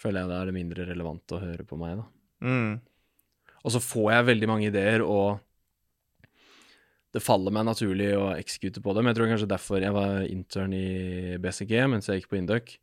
[0.00, 2.06] føler jeg da er det mindre relevant å høre på meg, da.
[2.44, 2.74] Mm.
[3.64, 5.40] Og så får jeg veldig mange ideer, og
[7.10, 9.08] det faller meg naturlig å eksekute på dem.
[9.10, 12.76] Jeg tror kanskje derfor jeg var intern i BCG mens jeg gikk på Induc,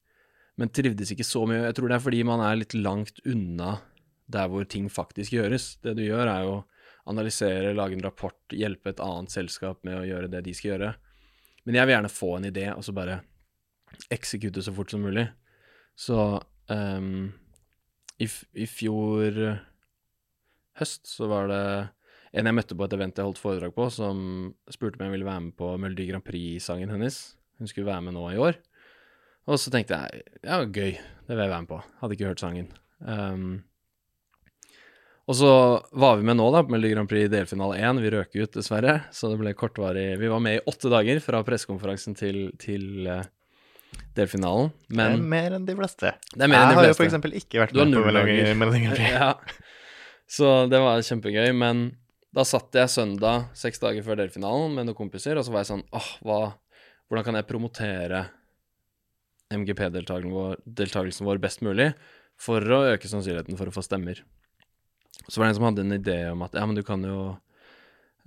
[0.59, 1.63] men trivdes ikke så mye.
[1.63, 3.77] Jeg tror det er fordi man er litt langt unna
[4.27, 5.77] der hvor ting faktisk gjøres.
[5.83, 6.57] Det du gjør, er jo
[7.07, 10.91] analysere, lage en rapport, hjelpe et annet selskap med å gjøre det de skal gjøre.
[11.63, 13.21] Men jeg vil gjerne få en idé, og så bare
[14.11, 15.23] eksekute så fort som mulig.
[15.97, 16.19] Så
[16.67, 17.29] um,
[18.19, 18.27] i,
[18.59, 19.39] i fjor
[20.79, 21.63] høst så var det
[22.37, 24.17] en jeg møtte på et event jeg holdt foredrag på, som
[24.71, 27.21] spurte om jeg ville være med på Melodi Grand Prix-sangen hennes.
[27.57, 28.59] Hun skulle være med nå i år.
[29.47, 31.79] Og så tenkte jeg ja, gøy, det vil jeg være med på.
[32.01, 32.67] Hadde ikke hørt sangen.
[32.99, 33.63] Um,
[35.27, 35.51] og så
[35.91, 38.03] var vi med nå, da, på Melodi Grand Prix delfinale 1.
[38.03, 41.41] Vi røk ut, dessverre, så det ble kortvarig Vi var med i åtte dager fra
[41.47, 43.27] pressekonferansen til, til eh,
[44.15, 44.71] delfinalen.
[44.87, 46.13] det er mer enn de fleste.
[46.31, 47.01] det er mer enn jeg har jo fleste.
[47.01, 48.05] for eksempel ikke vært med på.
[48.07, 49.11] Melodi Grand Prix.
[49.17, 49.33] ja.
[50.27, 51.51] Så det var kjempegøy.
[51.55, 51.89] Men
[52.35, 55.71] da satt jeg søndag, seks dager før delfinalen, med noen kompiser, og så var jeg
[55.73, 56.39] sånn åh, hva
[57.07, 58.17] Hvordan kan jeg promotere
[59.55, 61.85] MGP-deltakelsen vår, vår best mulig
[62.35, 64.19] for å øke sannsynligheten for å få stemmer?
[65.23, 67.21] Så var det en som hadde en idé om at ja, men du kan jo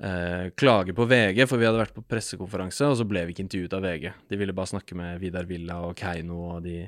[0.00, 3.44] eh, klage på VG, for vi hadde vært på pressekonferanse, og så ble vi ikke
[3.44, 4.08] intervjuet av VG.
[4.32, 6.78] De ville bare snakke med Vidar Villa og Keiino og de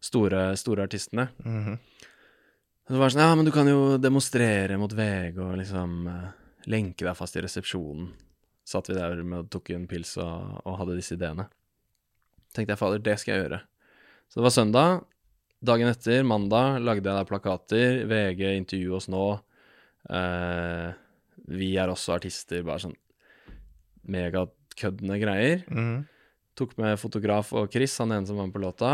[0.00, 1.28] store, store artistene.
[1.44, 1.76] Mhm.
[2.88, 6.30] Så var det sånn, ja, men du kan jo demonstrere mot VG og liksom eh,
[6.72, 8.10] lenke deg fast i resepsjonen.
[8.66, 11.48] Satt vi der med og tok en pils og, og hadde disse ideene.
[12.52, 13.62] Tenkte jeg, fader, det skal jeg gjøre.
[14.28, 15.04] Så det var søndag.
[15.60, 18.02] dagen etter, mandag, lagde jeg da plakater.
[18.10, 19.26] VG, intervju oss nå.
[20.10, 20.90] Eh,
[21.52, 22.64] vi er også artister.
[22.66, 22.98] Bare sånn
[24.02, 25.62] megakøddende greier.
[25.70, 26.02] Mm.
[26.58, 28.92] Tok med fotograf og Chris, han ene som var med på låta.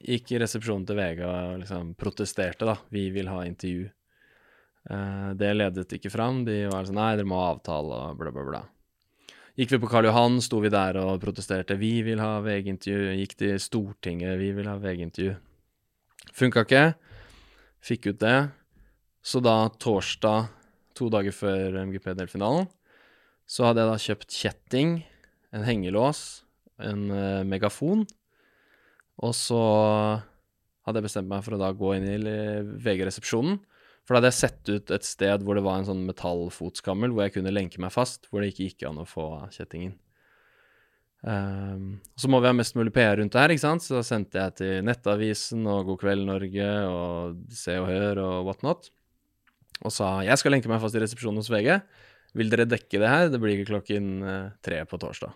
[0.00, 2.78] Gikk i resepsjonen til VG og liksom protesterte, da.
[2.92, 3.90] Vi vil ha intervju.
[4.88, 6.44] Uh, det ledet ikke fram.
[6.46, 8.62] De var sånn Nei, dere må avtale og bla, bla, bla.
[9.60, 11.76] Gikk vi på Karl Johan, sto vi der og protesterte.
[11.76, 13.12] Vi vil ha VG-intervju.
[13.18, 14.38] Gikk til Stortinget.
[14.40, 15.34] Vi vil ha VG-intervju.
[16.36, 16.84] Funka ikke.
[17.84, 18.38] Fikk ut det.
[19.20, 20.48] Så da torsdag,
[20.96, 22.70] to dager før MGP-delfinalen,
[23.44, 24.94] så hadde jeg da kjøpt kjetting,
[25.52, 26.22] en hengelås,
[26.80, 28.06] en uh, megafon,
[29.20, 29.60] og så
[30.86, 32.18] hadde jeg bestemt meg for å da gå inn i
[32.82, 33.58] VG-resepsjonen.
[34.06, 37.26] For da hadde jeg sett ut et sted hvor det var en sånn metallfotskammel hvor
[37.26, 39.92] jeg kunne lenke meg fast, hvor det ikke gikk an å få kjettingen.
[41.20, 43.84] Um, så må vi ha mest mulig PR rundt det her, ikke sant?
[43.84, 48.48] Så da sendte jeg til Nettavisen og God kveld Norge og Se og Hør og
[48.48, 48.88] whatnot.
[49.84, 51.76] Og sa jeg skal lenke meg fast i resepsjonen hos VG.
[52.40, 53.28] Vil dere dekke det her?
[53.28, 55.34] Det blir ikke klokken eh, tre på torsdag.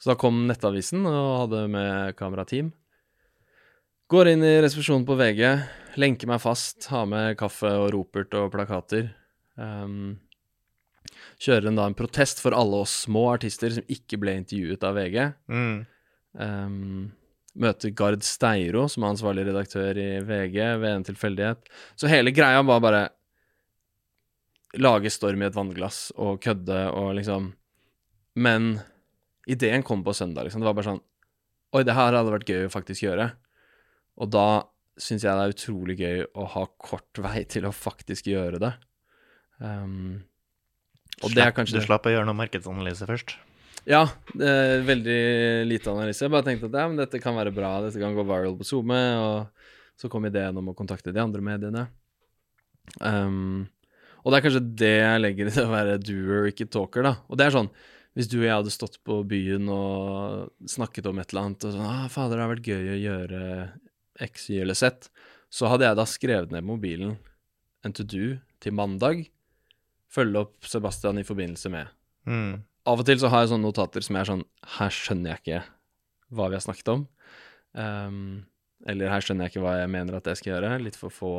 [0.00, 2.70] Så da kom Nettavisen og hadde med kamerateam.
[4.12, 5.42] Går inn i resepsjonen på VG,
[5.98, 9.08] lenker meg fast, har med kaffe og ropert og plakater.
[9.58, 10.20] Um,
[11.42, 14.98] kjører en da en protest for alle oss små artister som ikke ble intervjuet av
[15.00, 15.18] VG.
[15.50, 15.76] Mm.
[16.38, 17.06] Um,
[17.56, 21.70] møter Gard Steiro, som er ansvarlig redaktør i VG, ved en tilfeldighet.
[21.98, 23.04] Så hele greia var bare
[24.76, 27.54] lage storm i et vannglass og kødde og liksom
[28.36, 28.76] Men
[29.46, 30.62] ideen kom på søndag, liksom.
[30.62, 31.04] Det var bare sånn
[31.74, 33.24] Oi, det her hadde vært gøy å faktisk gjøre.
[34.22, 34.46] Og da
[35.02, 38.70] syns jeg det er utrolig gøy å ha kort vei til å faktisk gjøre det.
[39.58, 40.22] Um,
[41.24, 43.34] og det er kanskje Du slapp å gjøre noe markedsanalyse først.
[43.86, 45.18] ja, veldig
[45.68, 46.24] lite analyse.
[46.24, 48.66] Jeg bare tenkte at ja, men dette kan være bra, dette kan gå viral på
[48.66, 51.86] SoMe, og så kom ideen om å kontakte de andre mediene.
[53.02, 53.66] Um,
[54.22, 57.14] og det er kanskje det jeg legger i det å være doer, ikke talker, da.
[57.28, 57.70] Og det er sånn,
[58.16, 61.74] hvis du og jeg hadde stått på byen og snakket om et eller annet, og
[61.74, 63.40] sånn ah, 'Fader, det har vært gøy å gjøre
[64.26, 65.10] X, Y eller Z',
[65.52, 67.18] så hadde jeg da skrevet ned mobilen
[67.84, 69.28] en to do til mandag,
[70.10, 71.92] følge opp Sebastian i forbindelse med
[72.26, 72.64] Mm.
[72.86, 75.38] av og til så har jeg sånne notater som jeg er sånn Her skjønner jeg
[75.44, 75.60] ikke
[76.34, 77.06] hva vi har snakket om.
[77.74, 78.46] Um,
[78.84, 80.82] eller her skjønner jeg ikke hva jeg mener at jeg skal gjøre.
[80.82, 81.32] Litt for få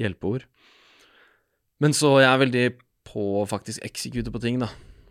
[0.00, 0.48] hjelpeord.
[1.78, 2.64] Men så jeg er veldig
[3.06, 4.68] på å faktisk eksekute på ting, da.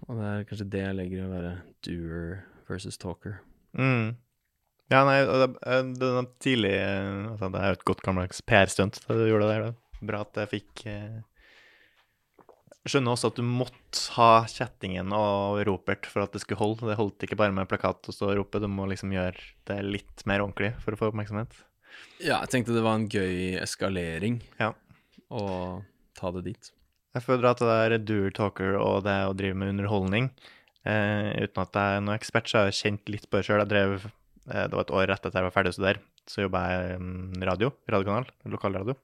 [0.09, 1.53] Og det er kanskje det jeg legger i å være
[1.85, 2.29] doer
[2.69, 3.37] versus talker.
[3.77, 4.15] Mm.
[4.89, 8.97] Ja, nei, det, eh, det tidlig eh, altså, Det er jo et godt gammeldags PR-stunt
[9.05, 9.67] du gjorde der.
[9.67, 9.99] Da.
[10.01, 11.19] Bra at jeg fikk eh...
[12.79, 16.87] Jeg skjønner også at du måtte ha kjettingen og ropert for at det skulle holde.
[16.87, 19.35] Det holdt ikke bare med plakat og stå og rope, du må liksom gjøre
[19.69, 21.53] det litt mer ordentlig for å få oppmerksomhet.
[22.23, 24.71] Ja, jeg tenkte det var en gøy eskalering Ja.
[25.29, 25.43] å
[26.17, 26.71] ta det dit.
[27.17, 30.29] Jeg føler at det er doer talker og det å drive med underholdning
[30.85, 33.63] eh, Uten at jeg er noen ekspert, så har jeg kjent litt på det sjøl.
[33.63, 36.45] Jeg drev eh, Det var et år rett etter jeg var ferdig å studere, så
[36.45, 38.97] jobba jeg i radio, radiokanal, lokalradio.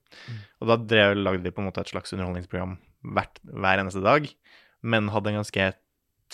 [0.61, 2.77] Og da drev, lagde vi på en måte et slags underholdningsprogram
[3.15, 4.29] hvert, hver eneste dag,
[4.85, 5.71] men hadde en ganske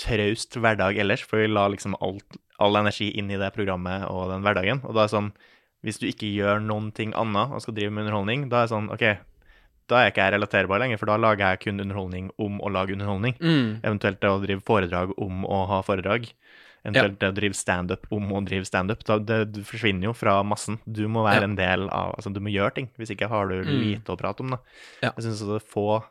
[0.01, 4.30] traust hverdag ellers, for vi la liksom alt, all energi inn i det programmet og
[4.32, 4.84] den hverdagen.
[4.84, 5.34] Og da er det sånn
[5.82, 8.74] Hvis du ikke gjør noen ting annet og skal drive med underholdning, da er det
[8.76, 9.05] sånn OK,
[9.92, 12.72] da er jeg ikke jeg relaterbar lenger, for da lager jeg kun underholdning om å
[12.72, 13.36] lage underholdning.
[13.44, 13.82] Mm.
[13.84, 16.30] Eventuelt det å drive foredrag om å ha foredrag.
[16.84, 19.04] Eventuelt det å drive standup om å drive standup.
[19.06, 20.80] Du forsvinner jo fra massen.
[20.89, 21.50] Du må være Ja.
[21.52, 22.89] en del av Altså, du må gjøre ting.
[22.98, 23.78] Hvis ikke har du Mm.
[23.84, 24.58] lite å prate om, da.
[25.04, 25.12] Ja.
[25.16, 26.04] Jeg syns det er få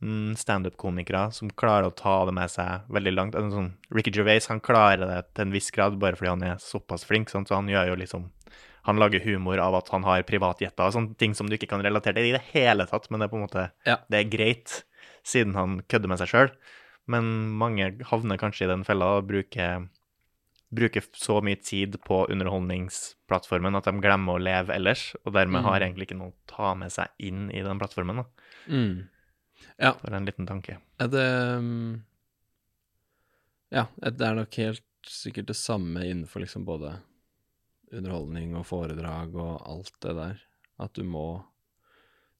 [0.00, 3.34] mm, standup-komikere som klarer å ta det med seg veldig langt.
[3.34, 6.60] Altså, sånn, Ricky Gervais han klarer det til en viss grad bare fordi han er
[6.62, 7.28] såpass flink.
[7.32, 7.48] Sant?
[7.48, 8.28] Så han gjør jo liksom
[8.88, 11.82] Han lager humor av at han har privatjetter og sånne ting som du ikke kan
[11.84, 13.98] relatere til i det hele tatt, men det er på en måte Ja.
[14.08, 14.78] Det er greit,
[15.28, 16.50] siden han kødder med seg sjøl.
[17.08, 17.28] Men
[17.60, 19.86] mange havner kanskje i den fella og bruker,
[20.72, 25.68] bruker så mye tid på underholdningsplattformen at de glemmer å leve ellers, og dermed Mm.
[25.68, 28.16] har egentlig ikke noe å ta med seg inn i den plattformen.
[28.16, 28.24] da.
[28.68, 29.08] Mm.
[29.78, 29.92] Ja.
[30.02, 30.78] Bare en liten tanke.
[31.00, 31.28] Er det
[31.62, 32.02] mm,
[33.72, 36.98] Ja, det er nok helt sikkert det samme innenfor liksom både
[37.92, 40.42] underholdning og foredrag og alt det der.
[40.78, 41.44] At du må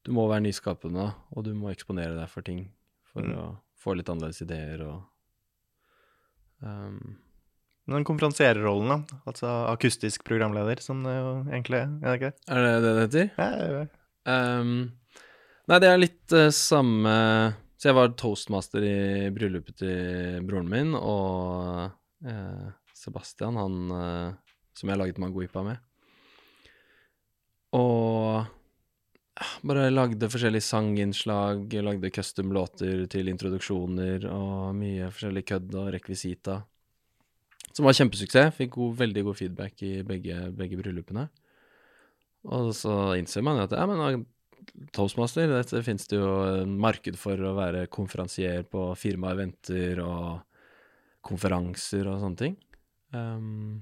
[0.05, 2.69] Du må være nyskapende, og du må eksponere deg for ting
[3.11, 3.33] for Mm.
[3.35, 3.45] å
[3.75, 5.03] få litt annerledes ideer og
[6.63, 7.17] um,
[7.89, 12.43] den konferansiererrollen, da, altså akustisk programleder, som det jo egentlig er, er det ikke det?
[12.53, 13.29] Er det det det heter?
[13.39, 14.59] Ja, ja, ja.
[14.59, 14.91] Um,
[15.71, 17.13] nei, det er litt uh, samme
[17.79, 21.89] Så jeg var toastmaster i bryllupet til broren min, og
[22.27, 22.69] uh,
[22.99, 24.33] Sebastian, han eh,
[24.79, 25.83] som jeg laget mangoipa med.
[27.75, 28.47] Og
[29.67, 36.57] bare lagde forskjellige sanginnslag, lagde custom låter til introduksjoner og mye forskjellig kødd og rekvisita.
[37.69, 38.55] Som var kjempesuksess.
[38.57, 41.29] Fikk god, veldig god feedback i begge, begge bryllupene.
[42.49, 44.25] Og så innser man at ja, men
[44.95, 46.29] Toastmaster, dette finnes det jo
[46.61, 50.41] en marked for å være konferansier på firmaeventer og
[51.25, 52.57] konferanser og sånne ting.
[53.15, 53.81] Um,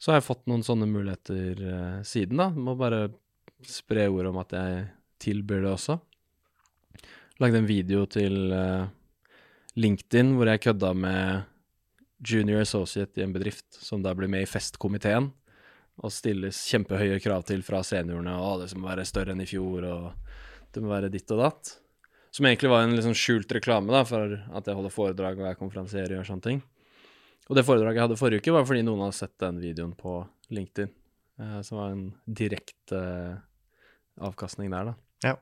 [0.00, 2.48] så har jeg fått noen sånne muligheter uh, siden, da.
[2.50, 3.10] Må bare
[3.68, 4.86] spre ordet om at jeg
[5.20, 5.98] tilbyr det også.
[7.40, 8.88] Lagde en video til uh,
[9.76, 11.44] LinkedIn hvor jeg kødda med
[12.24, 15.30] junior associate i en bedrift som da blir med i festkomiteen
[16.00, 18.32] og stilles kjempehøye krav til fra seniorene.
[18.40, 21.74] og det må være større enn i fjor, og det må være ditt og datt.
[22.32, 25.58] Som egentlig var en liksom skjult reklame da, for at jeg holder foredrag og er
[25.58, 26.62] konferansier og gjør sånne ting.
[27.50, 30.20] Og det foredraget jeg hadde forrige uke, var fordi noen hadde sett den videoen på
[30.54, 30.90] LinkedIn.
[31.42, 33.40] Eh, som var en direkte eh,
[34.22, 34.94] avkastning der, da.
[35.24, 35.32] Ja.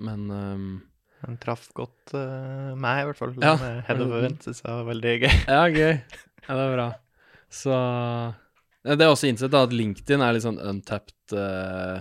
[0.00, 0.70] Men um,
[1.20, 3.34] Den traff godt uh, meg, i hvert fall.
[3.42, 3.54] Ja.
[3.60, 5.34] Med Head of Event syns jeg var veldig gøy.
[5.44, 5.92] Ja, gøy.
[6.46, 6.88] Ja, det er bra.
[7.52, 7.76] Så
[8.84, 12.00] Det er også innsett da, at LinkedIn er litt sånn untapped uh,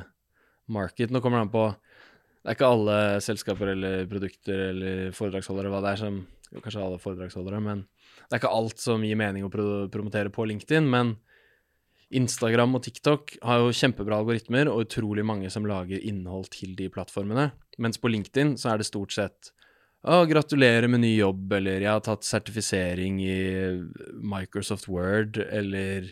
[0.72, 1.12] market.
[1.12, 5.84] Nå kommer det an på Det er ikke alle selskaper eller produkter eller foredragsholdere hva
[5.84, 6.24] det er som
[6.54, 7.86] jo, Kanskje alle foredragsholdere, men
[8.28, 10.90] det er ikke alt som gir mening å pro promotere på LinkedIn.
[10.90, 11.16] Men
[12.14, 16.90] Instagram og TikTok har jo kjempebra algoritmer og utrolig mange som lager innhold til de
[16.94, 17.52] plattformene.
[17.82, 19.54] Mens på LinkedIn så er det stort sett
[20.04, 23.38] å, gratulerer med ny jobb, eller jeg har tatt sertifisering i
[24.20, 26.10] Microsoft Word, eller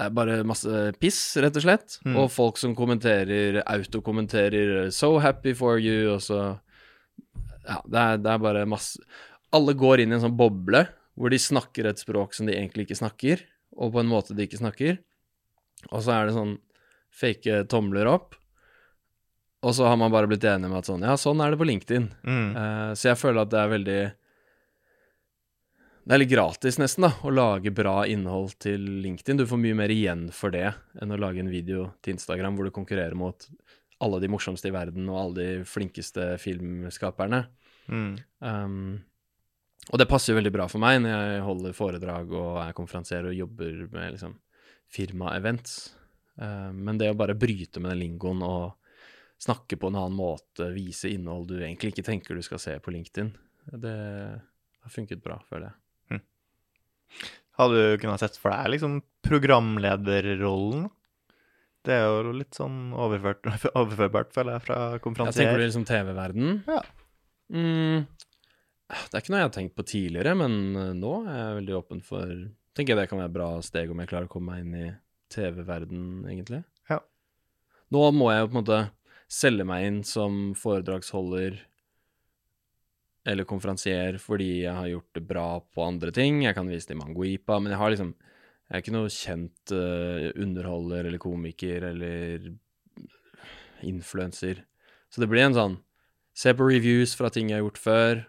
[0.00, 1.98] det er bare masse piss, rett og slett.
[2.06, 2.16] Mm.
[2.22, 6.60] Og folk som kommenterer, autokommenterer 'so happy for you', og så
[7.68, 8.98] Ja, det er, det er bare masse
[9.56, 10.84] Alle går inn i en sånn boble
[11.18, 13.42] hvor de snakker et språk som de egentlig ikke snakker,
[13.76, 15.00] og på en måte de ikke snakker.
[15.90, 16.54] Og så er det sånn
[17.10, 18.36] fake tomler opp.
[19.60, 21.68] Og så har man bare blitt enig med at sånn Ja, sånn er det på
[21.68, 22.08] LinkedIn.
[22.24, 22.48] Mm.
[22.56, 23.98] Uh, så jeg føler at det er veldig
[26.00, 29.42] Det er litt gratis, nesten, da, å lage bra innhold til LinkedIn.
[29.42, 30.70] Du får mye mer igjen for det
[31.00, 33.44] enn å lage en video til Instagram hvor du konkurrerer mot
[34.00, 37.44] alle de morsomste i verden og alle de flinkeste filmskaperne.
[37.92, 38.14] Mm.
[38.40, 38.80] Um,
[39.88, 43.26] og det passer jo veldig bra for meg når jeg holder foredrag og er konferansier
[43.30, 44.36] og jobber med liksom
[44.90, 45.78] firma-events.
[46.40, 48.76] Uh, men det å bare bryte med den lingoen og
[49.40, 52.92] snakke på en annen måte, vise innhold du egentlig ikke tenker du skal se på
[52.92, 53.32] LinkedIn,
[53.80, 53.96] det
[54.84, 55.78] har funket bra, føler jeg.
[57.60, 60.88] Hadde du kunnet sett for deg liksom programlederrollen?
[61.84, 63.46] Det er jo litt sånn overført,
[63.80, 66.60] overførbart, føler jeg, fra Jeg tenker du liksom TV-verden?
[66.68, 66.80] Ja.
[67.50, 68.06] Mm,
[68.90, 71.78] det er ikke noe jeg har tenkt på tidligere, men eh, nå er jeg veldig
[71.82, 72.32] åpen for
[72.70, 74.74] Tenker jeg det kan være et bra steg om jeg klarer å komme meg inn
[74.78, 74.90] i
[75.34, 76.60] TV-verden, egentlig.
[76.88, 77.00] Ja.
[77.90, 78.78] Nå må jeg jo på en måte
[79.30, 81.58] selge meg inn som foredragsholder
[83.30, 86.44] eller konferansier fordi jeg har gjort det bra på andre ting.
[86.46, 88.14] Jeg kan vise til Manguipa, men jeg har liksom
[88.70, 92.52] Jeg er ikke noe kjent uh, underholder eller komiker eller
[93.82, 94.62] influenser.
[95.10, 95.80] Så det blir en sånn
[96.38, 98.20] Se på reviews fra ting jeg har gjort før.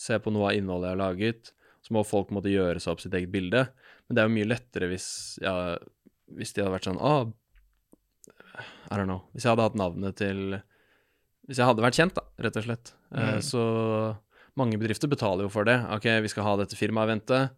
[0.00, 1.50] Se på noe av innholdet jeg har laget.
[1.84, 3.66] Så må folk måtte gjøre seg opp sitt eget bilde.
[4.08, 5.06] Men det er jo mye lettere hvis,
[5.44, 5.54] ja,
[6.36, 7.28] hvis de hadde vært sånn ah,
[8.90, 9.22] I don't know.
[9.34, 10.42] Hvis jeg hadde hatt navnet til
[11.48, 12.92] Hvis jeg hadde vært kjent, da, rett og slett.
[13.14, 13.40] Eh, Mm.
[13.42, 13.62] så
[14.58, 15.76] mange bedrifter betaler jo for det.
[15.94, 17.50] Ok, vi skal ha dette firmaeventet.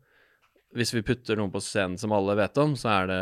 [0.76, 3.20] Hvis vi putter noen på scenen som alle vet om, så er det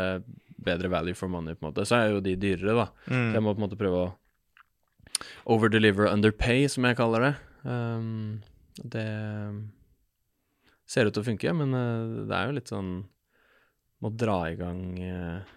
[0.63, 1.83] bedre value for money, på en måte.
[1.87, 2.85] Så er jo de dyrere, da.
[3.11, 3.33] Mm.
[3.35, 4.11] Jeg må på en måte prøve å
[5.51, 7.33] overdeliver underpay, som jeg kaller det.
[7.65, 8.39] Um,
[8.83, 9.07] det
[10.89, 12.93] ser ut til å funke, men eh, det er jo litt sånn
[14.01, 15.51] Må dra i gang eh,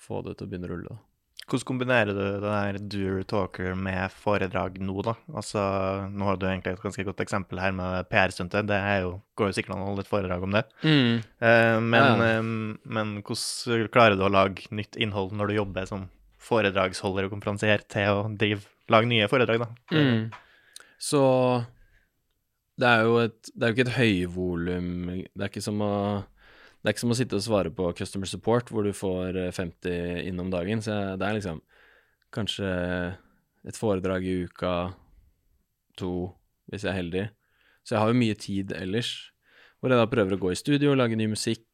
[0.00, 1.02] Få det til å begynne å rulle, da.
[1.46, 5.12] Hvordan kombinerer du den der doer talker med foredrag nå, da?
[5.30, 5.60] Altså,
[6.10, 8.66] nå har du egentlig et ganske godt eksempel her med PR-stuntet.
[8.66, 10.64] Det er jo, går jo sikkert an å holde et foredrag om det.
[10.82, 15.86] Eh, men, Ja, eh, men hvordan klarer du å lage nytt innhold når du jobber
[15.86, 16.08] som
[16.42, 19.70] foredragsholder og konferansier til å drive, lage nye foredrag, da?
[19.94, 20.26] Mm.
[20.98, 21.22] Så
[22.76, 25.92] det er jo et Det er ikke et høyvolum Det er ikke som å
[26.86, 29.50] det er ikke som å sitte og svare på customer support, hvor du får eh,
[29.50, 30.78] 50 innom dagen.
[30.78, 31.56] Så det er liksom
[32.30, 32.68] kanskje
[33.66, 34.74] et foredrag i uka,
[35.98, 36.12] to,
[36.70, 37.24] hvis jeg er heldig.
[37.82, 39.10] Så jeg har jo mye tid ellers,
[39.80, 41.66] hvor jeg da prøver å gå i studio, lage ny musikk,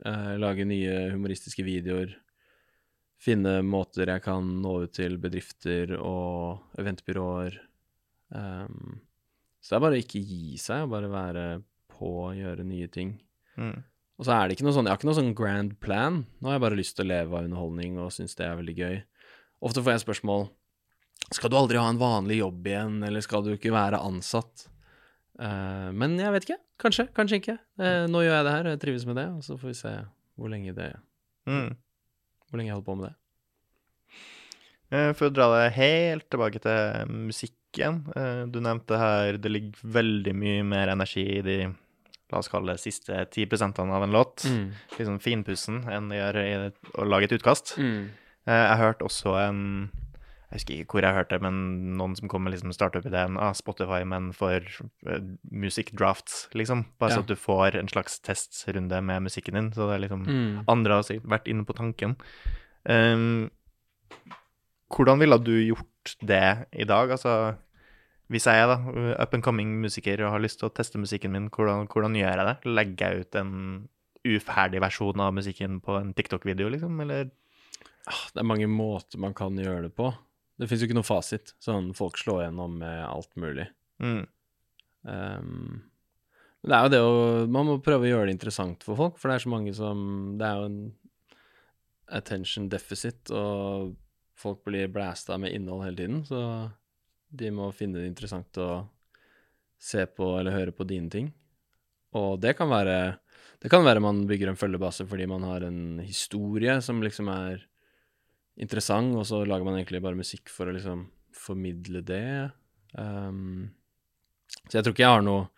[0.00, 2.16] eh, lage nye humoristiske videoer.
[3.20, 7.60] Finne måter jeg kan nå ut til bedrifter og eventbyråer.
[8.32, 9.00] Ehm,
[9.60, 11.44] så det er bare å ikke gi seg, og bare være
[11.92, 13.16] på å gjøre nye ting.
[13.58, 13.80] Mm.
[14.18, 16.22] Og så er det ikke noe sånn, jeg har ikke noe sånn grand plan.
[16.38, 18.76] Nå har jeg bare lyst til å leve av underholdning og syns det er veldig
[18.78, 18.96] gøy.
[19.66, 20.48] Ofte får jeg spørsmål
[21.34, 24.68] Skal du aldri ha en vanlig jobb igjen, eller skal du ikke være ansatt?
[25.38, 26.60] Uh, men jeg vet ikke.
[26.82, 27.56] Kanskje, kanskje ikke.
[27.78, 29.78] Uh, nå gjør jeg det her, og jeg trives med det, og så får vi
[29.82, 29.94] se
[30.38, 30.92] hvor lenge det
[31.48, 31.72] Mm.
[32.48, 33.14] Hvor lenge jeg holder på med det.
[34.92, 37.57] Eh, For å dra det helt tilbake til musikken.
[37.76, 41.74] Eh, Du nevnte her det ligger veldig mye mer energi i de
[42.30, 44.44] la oss kalle det siste 10 av en låt.
[44.44, 44.72] Mm.
[44.98, 47.78] Liksom finpussen enn det gjør i å lage et utkast.
[47.78, 48.10] Mm.
[48.46, 49.90] Eh, Jeg hørte også en
[50.50, 53.52] Jeg husker ikke hvor jeg hørte det, men noen som kom med liksom startup-ideen av
[53.54, 54.64] Spotify, men for
[55.06, 55.18] uh,
[55.52, 56.86] music drafts, liksom.
[56.98, 57.16] Bare Ja.
[57.16, 59.72] så at du får en slags testrunde med musikken din.
[59.72, 60.64] Så det er liksom Mm.
[60.66, 62.16] Andre har sikkert vært inne på tanken.
[62.88, 63.50] Um,
[64.88, 65.86] hvordan ville du gjort
[66.20, 67.10] det i dag?
[67.14, 67.56] Altså,
[68.28, 68.76] hvis jeg er da
[69.22, 72.42] up and coming musiker og har lyst til å teste musikken min, hvordan, hvordan gjør
[72.42, 72.56] jeg det?
[72.78, 73.52] Legger jeg ut en
[74.28, 77.30] uferdig versjon av musikken på en TikTok-video, liksom, eller?
[78.08, 80.10] Ah, Det er mange måter man kan gjøre det på.
[80.58, 81.54] Det fins jo ikke noe fasit.
[81.62, 83.68] Sånn folk slår gjennom med alt mulig.
[84.02, 84.24] Mm.
[85.08, 85.82] Um,
[86.62, 87.12] men det er jo det å
[87.50, 90.00] Man må prøve å gjøre det interessant for folk, for det er så mange som
[90.38, 90.80] Det er jo en
[92.18, 93.94] attention deficit, og
[94.38, 96.40] folk blir blæsta med innhold hele tiden, så
[97.28, 98.86] de må finne det interessant å
[99.78, 101.32] se på eller høre på dine ting.
[102.18, 103.18] Og det kan være
[103.58, 107.64] Det kan være man bygger en følgebase fordi man har en historie som liksom er
[108.56, 112.50] interessant, og så lager man egentlig bare musikk for å liksom formidle det.
[112.94, 113.70] Um,
[114.68, 115.48] så jeg tror ikke jeg har noe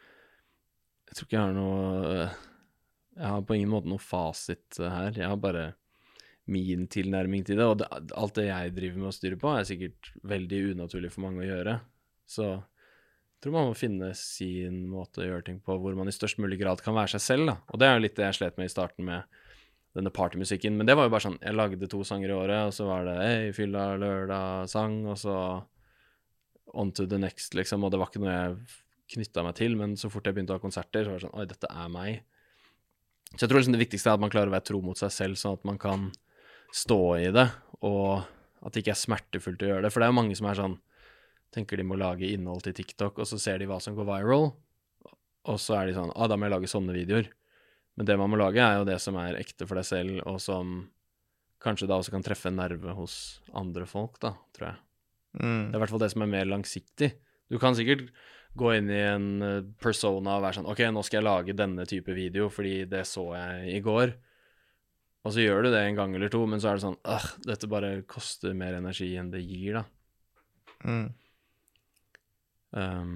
[1.10, 2.32] Jeg tror ikke jeg har noe øh,
[3.16, 5.12] Jeg har på ingen måte noe fasit her.
[5.14, 5.64] Jeg har bare
[6.50, 7.88] min tilnærming til det, og det,
[8.18, 11.48] alt det jeg driver med å styre på, er sikkert veldig unaturlig for mange å
[11.48, 11.76] gjøre.
[12.30, 16.14] Så jeg tror man må finne sin måte å gjøre ting på hvor man i
[16.14, 17.56] størst mulig grad kan være seg selv, da.
[17.70, 19.40] Og det er jo litt det jeg slet med i starten med
[19.96, 20.76] denne partymusikken.
[20.76, 23.08] Men det var jo bare sånn Jeg lagde to sanger i året, og så var
[23.08, 25.36] det Hei, fylla lørdag, sang, og så
[26.70, 27.82] On to the next, liksom.
[27.82, 28.58] Og det var ikke noe jeg
[29.16, 31.38] knytta meg til, men så fort jeg begynte å ha konserter, så var det sånn
[31.40, 32.20] Oi, dette er meg.
[33.34, 35.12] Så jeg tror liksom det viktigste er at man klarer å være tro mot seg
[35.14, 36.10] selv, sånn at man kan
[36.74, 37.48] stå i det,
[37.86, 38.22] og
[38.60, 39.90] at det ikke er smertefullt å gjøre det.
[39.92, 40.78] For det er jo mange som er sånn
[41.50, 44.52] Tenker de må lage innhold til TikTok, og så ser de hva som går viral,
[45.50, 47.26] og så er de sånn ah, da må jeg lage sånne videoer.
[47.98, 50.38] Men det man må lage, er jo det som er ekte for deg selv, og
[50.38, 50.76] som
[51.58, 53.16] kanskje da også kan treffe en nerve hos
[53.58, 54.78] andre folk, da, tror jeg.
[55.40, 55.64] Mm.
[55.66, 57.10] Det er i hvert fall det som er mer langsiktig.
[57.50, 58.12] Du kan sikkert
[58.58, 61.86] gå inn i en eh, persona og være sånn OK, nå skal jeg lage denne
[61.88, 64.14] type video fordi det så jeg i går.
[65.24, 67.26] Og så gjør du det en gang eller to, men så er det sånn Åh,
[67.44, 69.84] dette bare koster mer energi enn det gir, da.
[70.88, 71.08] Mm.
[72.70, 73.14] Um,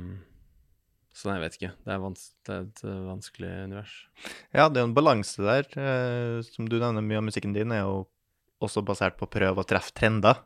[1.14, 1.70] så nei, jeg vet ikke.
[1.86, 3.92] Det er, vans det er et eh, vanskelig univers.
[4.50, 5.68] Ja, det er jo en balanse der.
[5.78, 8.00] Eh, som du nevner, mye av musikken din er jo
[8.64, 10.40] også basert på å prøve å treffe trender.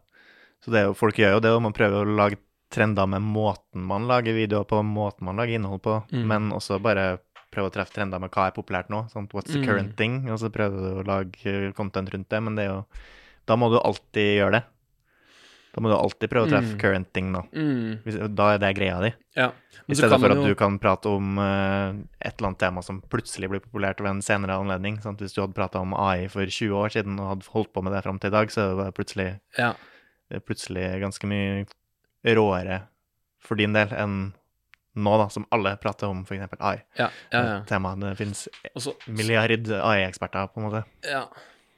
[0.60, 2.38] Så det er jo, folk gjør jo det, og man prøver å lage
[2.68, 6.26] trender med måten man lager videoer på, måten man lager innhold på, Mm.
[6.28, 7.14] men også bare
[7.50, 9.06] prøve å treffe trender med hva er populært nå.
[9.10, 9.32] Sant?
[9.32, 9.66] What's the Mm.
[9.66, 10.28] current thing?
[10.30, 12.84] Og så prøver du å lage eh, content rundt det, men det er jo
[13.46, 14.64] Da må du alltid gjøre det.
[15.72, 16.78] Da må du alltid prøve å treffe Mm.
[16.80, 17.42] current thing nå.
[17.52, 19.14] Mm, da er det greia di.
[19.36, 19.52] ja.
[19.88, 23.00] I stedet for at jo- du kan prate om uh, et eller annet tema som
[23.00, 25.00] plutselig blir populært ved en senere anledning.
[25.00, 25.18] Sant?
[25.18, 27.94] Hvis du hadde prata om AI for 20 år siden og hadde holdt på med
[27.94, 29.72] det fram til i dag, så er det plutselig, Ja.
[30.30, 31.66] det er plutselig ganske mye
[32.26, 32.82] råere
[33.40, 34.34] for din del enn
[34.98, 36.56] nå, da, som alle prater om f.eks.
[36.58, 36.78] AI.
[36.98, 37.58] Ja, ja, ja.
[37.68, 37.94] Tema.
[38.00, 40.82] Det finnes Og milliard AI-eksperter, på en måte.
[41.06, 41.24] Ja,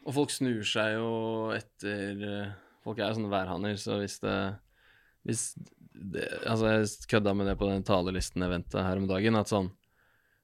[0.07, 1.11] og folk snur seg jo
[1.57, 4.37] etter eh, Folk er jo sånne værhaner, så hvis det
[5.29, 5.43] Hvis
[5.93, 9.69] det, Altså, jeg kødda med det på den talelisten-eventet her om dagen, at sånn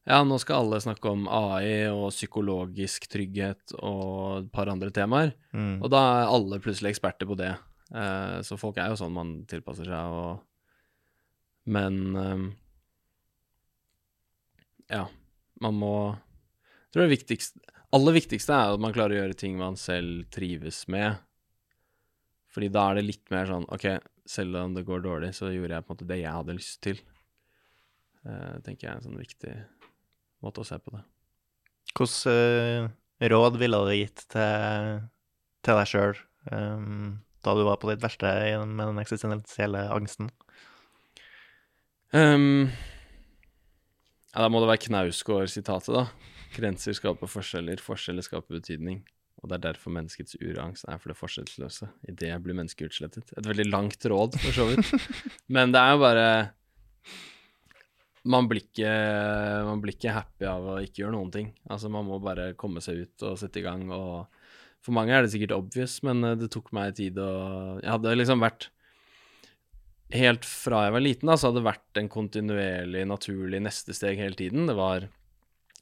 [0.07, 5.33] Ja, nå skal alle snakke om AI og psykologisk trygghet og et par andre temaer,
[5.57, 5.81] Mm.
[5.83, 7.55] og da er alle plutselig eksperter på det.
[7.91, 10.45] Uh, så folk er jo sånn man tilpasser seg, og
[11.67, 12.45] Men eh,
[14.93, 15.07] Ja,
[15.63, 19.57] man må Jeg tror det viktigste aller viktigste er at man klarer å gjøre ting
[19.59, 21.19] man selv trives med.
[22.53, 23.87] Fordi da er det litt mer sånn OK,
[24.29, 26.81] selv om det går dårlig, så gjorde jeg på en måte det jeg hadde lyst
[26.85, 27.03] til.
[28.27, 29.53] Uh, tenker jeg er en sånn viktig
[30.45, 31.05] måte å se på det.
[31.97, 32.89] Hvilke uh,
[33.33, 35.05] råd ville du gitt til,
[35.65, 38.29] til deg sjøl da du var på ditt verste
[38.71, 40.29] med den eksistensielle angsten?
[42.15, 42.69] Ehm,
[44.37, 46.35] ja, da må det være Knausgård-sitatet, da.
[46.53, 48.99] Grenser skaper forskjeller, forskjeller skaper betydning.
[49.41, 51.89] Og det er derfor menneskets urangst er for det forskjellsløse.
[52.05, 53.33] I det blir mennesket utslettet.
[53.33, 54.93] Et veldig langt råd, for så vidt.
[55.57, 56.29] Men det er jo bare
[58.27, 58.93] man blir, ikke,
[59.71, 61.51] man blir ikke happy av å ikke gjøre noen ting.
[61.71, 63.89] Altså, man må bare komme seg ut og sette i gang.
[63.89, 64.27] Og
[64.85, 67.31] for mange er det sikkert obvious, men eh, det tok meg tid å
[67.81, 68.69] Jeg hadde liksom vært
[70.15, 74.21] helt fra jeg var liten, da, så hadde det vært en kontinuerlig, naturlig neste steg
[74.21, 74.69] hele tiden.
[74.71, 75.09] Det var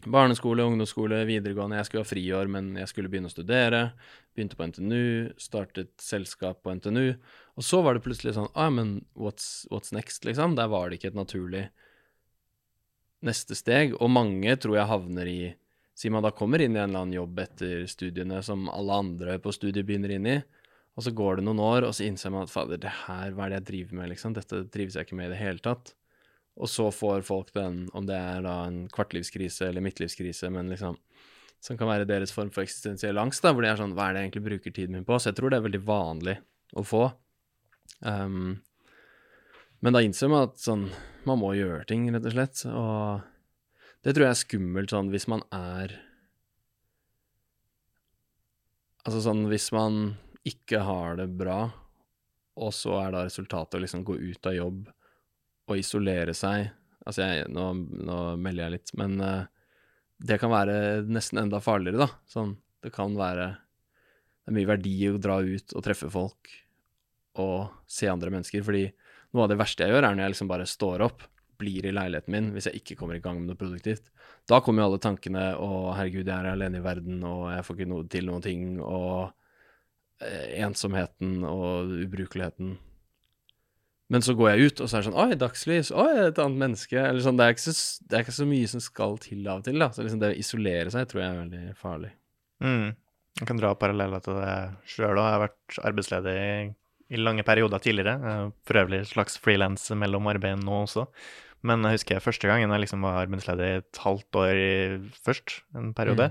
[0.04, 1.78] barneskole, ungdomsskole, videregående.
[1.78, 3.82] Jeg skulle ha friår, men jeg skulle begynne å studere.
[4.36, 7.14] Begynte på NTNU, startet selskap på NTNU.
[7.56, 10.56] Og så var det plutselig sånn ah, men what's, what's next, liksom?
[10.58, 11.66] Der var det ikke et naturlig
[13.24, 13.94] neste steg.
[14.00, 15.42] Og mange tror jeg havner i
[15.94, 19.36] Sier man da kommer inn i en eller annen jobb etter studiene som alle andre
[19.38, 20.32] på studiet begynner inn i,
[20.94, 23.46] og så går det noen år, og så innser man at fader, det her, hva
[23.46, 24.34] er det jeg driver med, liksom?
[24.36, 25.94] Dette trives jeg ikke med i det hele tatt.
[26.54, 31.00] Og så får folk den, om det er da en kvartlivskrise eller midtlivskrise, men liksom
[31.64, 34.14] som kan være deres form for eksistensiell angst, da, hvor de er sånn Hva er
[34.14, 35.16] det jeg egentlig bruker tiden min på?
[35.16, 36.34] Så jeg tror det er veldig vanlig
[36.76, 37.06] å få.
[38.04, 38.58] Um,
[39.84, 40.88] men da innser man at sånn
[41.24, 42.64] Man må gjøre ting, rett og slett.
[42.68, 45.96] Og det tror jeg er skummelt sånn hvis man er
[49.04, 50.14] Altså sånn hvis man
[50.44, 51.58] ikke har det bra,
[52.60, 54.88] og så er da resultatet å liksom gå ut av jobb
[55.64, 56.70] og isolere seg
[57.04, 57.64] Altså, jeg, nå,
[58.08, 59.42] nå melder jeg litt, men uh,
[60.24, 62.22] det kan være nesten enda farligere, da.
[62.24, 66.48] Sånn, det kan være Det er mye verdi å dra ut og treffe folk
[67.40, 68.86] og se andre mennesker, fordi
[69.34, 71.24] noe av det verste jeg gjør, er når jeg liksom bare står opp,
[71.58, 74.12] blir i leiligheten min, hvis jeg ikke kommer i gang med noe produktivt.
[74.46, 77.78] Da kommer jo alle tankene og herregud, jeg er alene i verden, og jeg får
[77.78, 79.32] ikke noe, til noen ting', og
[80.22, 82.76] ensomheten og ubrukeligheten.
[84.12, 85.90] Men så går jeg ut, og så er det sånn Oi, dagslys.
[85.96, 86.98] Oi, et annet menneske.
[87.00, 87.72] Eller sånn, det er, så,
[88.04, 89.88] det er ikke så mye som skal til av og til, da.
[89.94, 92.10] Så liksom det å isolere seg tror jeg er veldig farlig.
[92.64, 92.92] Mm.
[93.40, 94.56] Jeg kan dra paralleller til det
[94.92, 95.24] sjøl òg.
[95.24, 96.52] Jeg har vært arbeidsledig i,
[97.16, 98.14] i lange perioder tidligere.
[98.20, 101.08] Er For øvrig slags frilans mellom arbeid nå også.
[101.64, 104.58] Men jeg husker første gangen jeg liksom var arbeidsledig et halvt år
[105.24, 106.28] først, en periode.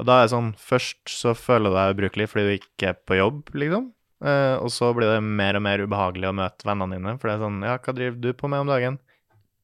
[0.00, 2.98] Og da er det sånn Først så føler du deg ubrukelig fordi du ikke er
[3.06, 3.90] på jobb, liksom.
[4.20, 7.36] Eh, og så blir det mer og mer ubehagelig å møte vennene dine, for det
[7.38, 8.98] er sånn Ja, hva driver du på med om dagen?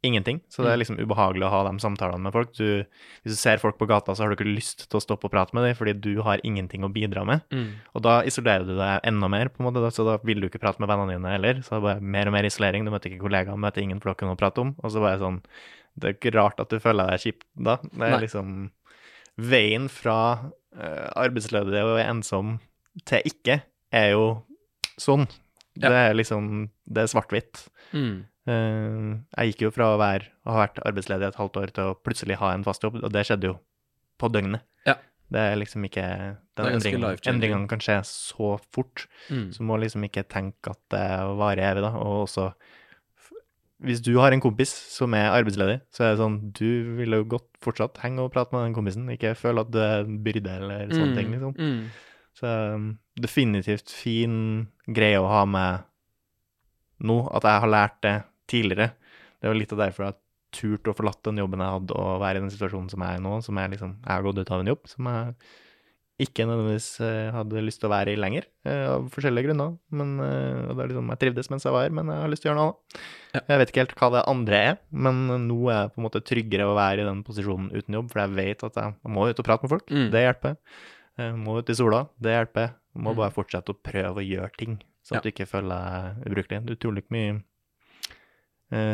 [0.07, 0.39] Ingenting.
[0.53, 2.53] Så det er liksom ubehagelig å ha de samtalene med folk.
[2.55, 2.84] Du,
[3.24, 5.32] hvis du ser folk på gata, så har du ikke lyst til å stoppe og
[5.32, 7.43] prate med dem, fordi du har ingenting å bidra med.
[7.97, 10.62] Og da isolerer du deg enda mer, på en måte, så da vil du ikke
[10.62, 11.59] prate med vennene dine heller.
[11.64, 12.87] Så det er bare mer og mer isolering.
[12.87, 14.76] Du møter ikke kollegaer, møter ingen for dere å prate om.
[14.84, 15.41] Og så bare sånn
[15.97, 17.80] Det er ikke rart at du føler deg kjip da.
[17.82, 18.24] Det er Nei.
[18.28, 18.57] liksom
[19.37, 20.18] Veien fra
[20.51, 22.55] uh, arbeidsledig og ensom
[23.05, 23.61] til ikke
[23.93, 24.28] er jo
[25.01, 25.26] sånn.
[25.76, 25.91] Ja.
[25.91, 26.47] Det er liksom
[26.89, 27.66] Det er svart-hvitt.
[27.93, 28.24] Mm.
[28.47, 31.91] Eh, jeg gikk jo fra å, være, å ha vært arbeidsledig et halvt år til
[31.91, 33.57] å plutselig ha en fast jobb, og det skjedde jo
[34.22, 34.62] på døgnet.
[34.87, 34.95] Ja.
[35.34, 36.05] Det er liksom ikke
[36.57, 37.05] den endringen.
[37.26, 39.51] Endringene kan skje så fort, Mm.
[39.53, 41.05] så må liksom ikke tenke at det
[41.37, 41.91] varer evig, da.
[41.99, 42.53] Og også
[43.85, 47.27] hvis du har en kompis som er arbeidsledig, så er det sånn Du vil jo
[47.37, 50.55] godt fortsatt henge og prate med den kompisen, ikke føle at du er en byrde
[50.62, 51.53] eller sånne ting, liksom.
[51.59, 51.83] Mm.
[52.37, 52.87] Så um,
[53.20, 54.39] definitivt fin
[54.87, 55.85] greie å ha med
[57.05, 58.16] nå, at jeg har lært det
[58.49, 58.91] tidligere.
[59.41, 60.18] Det var litt av derfor jeg
[60.57, 63.20] turte å forlate den jobben jeg hadde, og være i den situasjonen som jeg er
[63.20, 65.35] i nå, som jeg liksom Jeg har gått ut av en jobb som jeg
[66.19, 69.75] ikke nødvendigvis eh, hadde lyst til å være i lenger, eh, av forskjellige grunner.
[69.93, 72.33] Men eh, og det er liksom, Jeg trivdes mens jeg var her, men jeg har
[72.33, 73.01] lyst til å gjøre noe annet.
[73.37, 73.41] Ja.
[73.53, 76.23] Jeg vet ikke helt hva det andre er, men nå er jeg på en måte
[76.25, 79.43] tryggere å være i den posisjonen uten jobb, for jeg vet at jeg, må ut
[79.43, 79.87] og prate med folk.
[79.93, 80.07] Mm.
[80.14, 80.57] Det hjelper.
[81.21, 82.01] Jeg må ut i sola.
[82.21, 82.73] Det hjelper.
[82.97, 83.17] Jeg må Mm.
[83.21, 85.28] bare fortsette å prøve å gjøre ting, sånn at Ja.
[85.28, 85.69] du ikke føler
[86.16, 86.65] deg ubrukelig.
[86.65, 87.43] Det er utrolig mye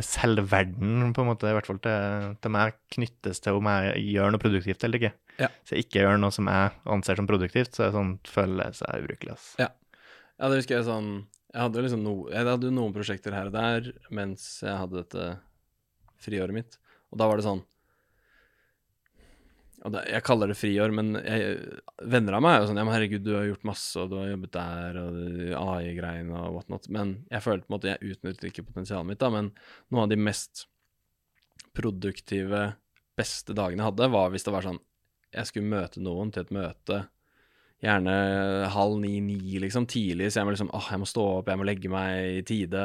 [0.05, 4.35] selvverden, på en måte, i hvert fall til, til meg, knyttes til om jeg gjør
[4.35, 5.13] noe produktivt eller ikke.
[5.43, 5.51] Ja.
[5.63, 8.77] Hvis jeg ikke gjør noe som jeg anser som produktivt, så er det sånn, føler
[8.79, 9.35] seg ubrukelig.
[9.37, 9.49] ass.
[9.61, 9.71] Ja.
[10.39, 11.11] Ja, det husker jeg sånn
[11.53, 15.03] Jeg hadde liksom no, jeg hadde jo noen prosjekter her og der mens jeg hadde
[15.03, 15.27] dette
[16.23, 16.79] friåret mitt.
[17.13, 17.61] Og da var det sånn
[19.83, 21.55] og det, Jeg kaller det friår, men jeg,
[22.11, 24.19] venner av meg er jo sånn Ja, men herregud, du har gjort masse, og du
[24.21, 25.17] har jobbet der, og
[25.59, 26.87] AI-greiene og whatnot.
[26.95, 29.33] Men jeg følte på en måte jeg utnyttet ikke potensialet mitt, da.
[29.35, 29.51] Men
[29.91, 30.67] noen av de mest
[31.75, 32.63] produktive,
[33.19, 34.81] beste dagene jeg hadde, var hvis det var sånn
[35.33, 37.03] Jeg skulle møte noen til et møte
[37.83, 38.13] gjerne
[38.71, 41.67] halv ni-ni, liksom, tidlig, så jeg må liksom åh, jeg må stå opp, jeg må
[41.67, 42.85] legge meg i tide.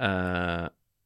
[0.00, 0.64] Uh,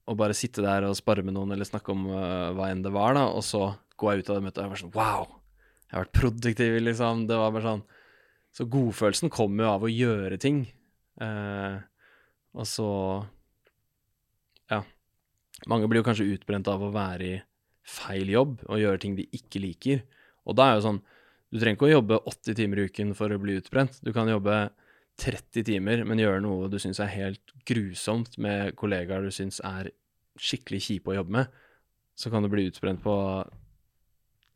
[0.09, 2.95] og bare sitte der og spare med noen, eller snakke om uh, hva enn det
[2.95, 5.27] var, da, og så går jeg ut av det møtet og jeg var sånn wow,
[5.89, 7.24] jeg har vært produktiv, liksom.
[7.28, 7.85] Det var bare sånn
[8.55, 10.62] Så godfølelsen kommer jo av å gjøre ting.
[11.20, 11.81] Uh,
[12.55, 12.90] og så
[14.70, 14.82] Ja.
[15.66, 17.39] Mange blir jo kanskje utbrent av å være i
[17.89, 20.05] feil jobb og gjøre ting de ikke liker.
[20.49, 21.01] Og da er jo sånn
[21.49, 23.95] Du trenger ikke å jobbe 80 timer i uken for å bli utbrent.
[24.05, 24.66] Du kan jobbe
[25.16, 29.89] 30 timer, men gjøre noe du syns er helt grusomt med kollegaer du syns er
[30.37, 31.57] skikkelig kjipe å jobbe med.
[32.20, 33.15] Så kan du bli utbrent på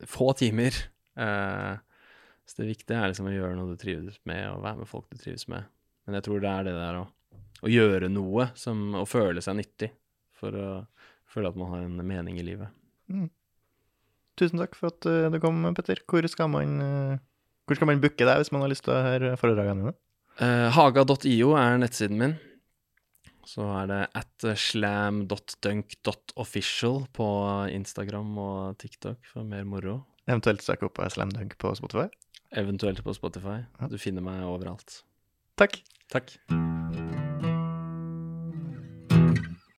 [0.05, 0.77] få timer.
[1.17, 1.73] Eh,
[2.45, 5.09] så det viktige er liksom å gjøre noe du trives med, og være med folk
[5.09, 5.65] du trives med.
[6.05, 7.07] Men jeg tror det er det der å
[7.63, 9.89] å gjøre noe som, og føle seg nyttig
[10.35, 10.67] for å
[11.29, 12.71] føle at man har en mening i livet.
[14.39, 15.97] Tusen takk for at eh, du kom, Petter.
[16.09, 17.21] Hvor skal man, eh,
[17.67, 19.95] hvor skal man booke deg hvis man har lyst til å høre foredragene dine?
[20.41, 22.35] Eh, Haga.io er nettsiden min.
[23.45, 27.27] Så er det at slam.dunk.official på
[27.75, 30.05] Instagram og TikTok for mer moro.
[30.23, 32.07] Eventuelt søke opp Slamdunk på Spotify.
[32.55, 33.59] Eventuelt på Spotify.
[33.91, 35.03] Du finner meg overalt.
[35.59, 35.83] Takk.
[36.13, 36.39] Takk.